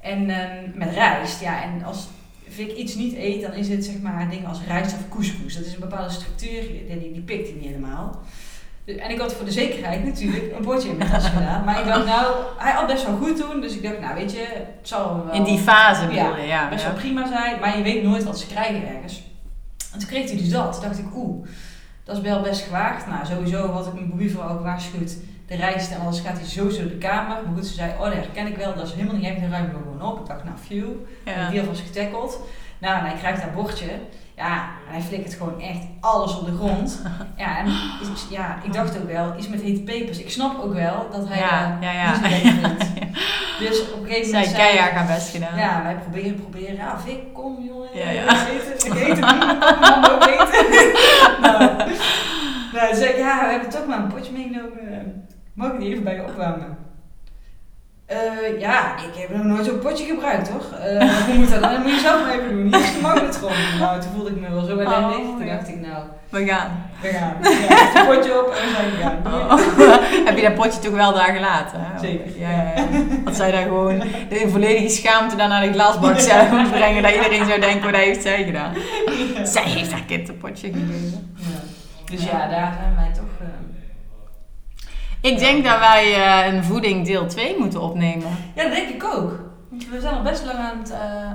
[0.00, 2.08] En ehm, met rijst, ja, en als
[2.48, 5.54] Vic iets niet eet, dan is het zeg maar dingen als rijst of couscous.
[5.54, 8.20] Dat is een bepaalde structuur, die, die, pikt hij niet helemaal.
[8.84, 11.64] En ik had voor de zekerheid natuurlijk een bordje in mijn tas gedaan.
[11.64, 13.60] Maar ik dacht nou, hij had best wel goed doen.
[13.60, 16.68] Dus ik dacht nou weet je, het zal wel In die fase Ja, ja.
[16.68, 16.90] best ja.
[16.90, 17.60] wel prima zijn.
[17.60, 19.22] Maar je weet nooit wat ze krijgen ergens.
[19.92, 20.72] En toen kreeg hij dus dat.
[20.72, 21.46] Toen dacht ik oeh,
[22.04, 23.06] dat is wel best gewaagd.
[23.06, 25.16] Nou sowieso had ik mijn buurvrouw ook gewaarschuwd.
[25.46, 27.36] De rijst en alles gaat hij sowieso de kamer.
[27.44, 28.74] Maar goed, ze zei, oh dat herken ik wel.
[28.74, 30.20] Dat is helemaal niet erg, dan ruim ik hem gewoon op.
[30.20, 30.86] Ik dacht nou phew.
[31.24, 31.50] Ja.
[31.50, 32.40] Die was getackeld.
[32.78, 33.86] Nou, en hij krijgt dat bordje.
[34.36, 34.52] Ja,
[34.88, 37.02] en hij flikkert gewoon echt alles op de grond.
[37.36, 40.18] Ja, en is- ja, ik dacht ook wel, iets met hete pepers.
[40.18, 42.10] Ik snap ook wel dat hij Ja, dat ja, ja.
[42.10, 42.84] niet zo vindt.
[43.58, 45.58] Dus op een gegeven Zij moment zei keihard haar best gedaan.
[45.58, 46.74] ja, wij proberen, proberen.
[46.74, 47.88] Ja, Vic, kom jongen.
[47.94, 48.22] Ja, ja.
[48.22, 50.92] Ik eet het, ik eet het niet, kom mama ook eten.
[51.42, 51.58] nou,
[52.72, 55.25] nou, ik, ja, we hebben toch maar een potje meegenomen.
[55.56, 56.76] Mag ik die even bij je opwarmen?
[58.06, 60.78] Eh, ja, ik heb nog nooit zo'n potje gebruikt, toch?
[60.78, 61.82] Eh, hoe moet dat dan?
[61.82, 62.64] Moet je zelf maar even doen.
[62.66, 63.52] Hier is de magnetron.
[63.78, 65.18] Nou, toen voelde ik me wel zo ellendig.
[65.18, 65.54] Oh, toen ja.
[65.56, 66.70] dacht ik, nou, We gaan.
[67.00, 67.36] we gaan.
[67.42, 69.16] Ja, het potje op en we zijn gegaan.
[69.26, 69.58] Oh.
[70.26, 71.80] Heb je dat potje toch wel daar gelaten?
[71.80, 71.98] Hè?
[71.98, 72.38] Zeker.
[72.38, 72.84] Ja, ja, ja.
[73.24, 77.02] Dat zij daar gewoon in volledige schaamte dan naar de glasbak zelf moet brengen.
[77.02, 78.72] Dat iedereen zou denken, wat heeft zij gedaan?
[79.44, 81.34] Zij heeft haar kind een potje gegeven.
[82.10, 83.30] Dus ja, daar zijn wij toch...
[83.40, 83.46] eh,
[85.26, 88.28] Ik denk dat wij eh, een voeding deel 2 moeten opnemen.
[88.54, 89.32] Ja, dat denk ik ook.
[89.70, 90.90] Want we zijn al best lang aan het.
[90.90, 91.30] eh,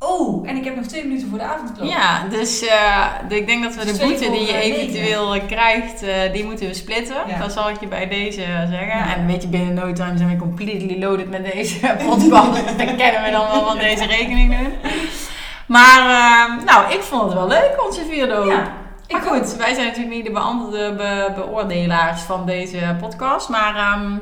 [0.00, 1.88] Oh, en ik heb nog twee minuten voor de avondklok.
[1.88, 6.44] Ja, dus eh, ik denk dat we de Twee boete die je eventueel krijgt, die
[6.44, 7.16] moeten we splitten.
[7.26, 7.38] Ja.
[7.38, 8.86] Dat zal ik je bij deze zeggen.
[8.86, 9.14] Ja.
[9.16, 12.78] En weet je, binnen no time zijn we completely loaded met deze podcast.
[12.78, 14.72] dan kennen we dan wel van deze rekening doen.
[15.66, 16.00] Maar
[16.64, 18.72] nou, ik vond het wel leuk, onze vierde Ja,
[19.10, 23.48] Maar goed, wij zijn natuurlijk niet de beantwoorde be- beoordelaars van deze podcast.
[23.48, 24.16] Maar ehm,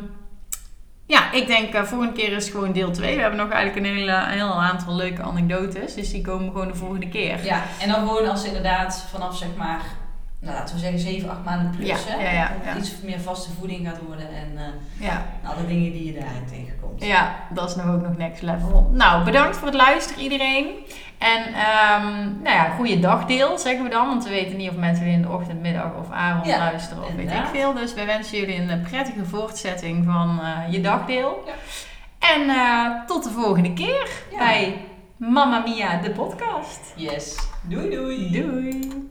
[1.06, 3.14] ja, ik denk uh, volgende keer is het gewoon deel 2.
[3.14, 5.94] We hebben nog eigenlijk een, hele, een heel aantal leuke anekdotes.
[5.94, 7.44] Dus die komen gewoon de volgende keer.
[7.44, 9.80] Ja, en dan gewoon als ze inderdaad vanaf zeg maar,
[10.40, 11.86] nou, laten we zeggen 7, 8 maanden plus.
[11.88, 12.76] Ja, hè, ja, ja.
[12.76, 15.26] Iets meer vaste voeding gaat worden en eh, Ja.
[15.44, 17.04] alle dingen die je daarin tegenkomt.
[17.04, 18.90] ja, dat is nog ook nog next level.
[18.92, 20.66] Nou, bedankt voor het luisteren iedereen.
[21.18, 22.12] En ehm,
[22.42, 24.06] nou ja, goede dagdeel zeggen we dan.
[24.06, 27.30] Want we weten niet of mensen in de ochtend, middag of avond luisteren of weet
[27.30, 27.72] ik veel.
[27.74, 31.42] Dus wij wensen jullie een prettige voortzetting van eh, je dagdeel.
[31.46, 31.52] Ja.
[32.18, 34.08] En eh, tot de volgende keer
[34.38, 34.84] bij
[35.16, 36.92] Mamma Mia, de podcast.
[36.96, 37.36] Yes.
[37.62, 38.30] Doei doei.
[38.40, 39.08] Doei!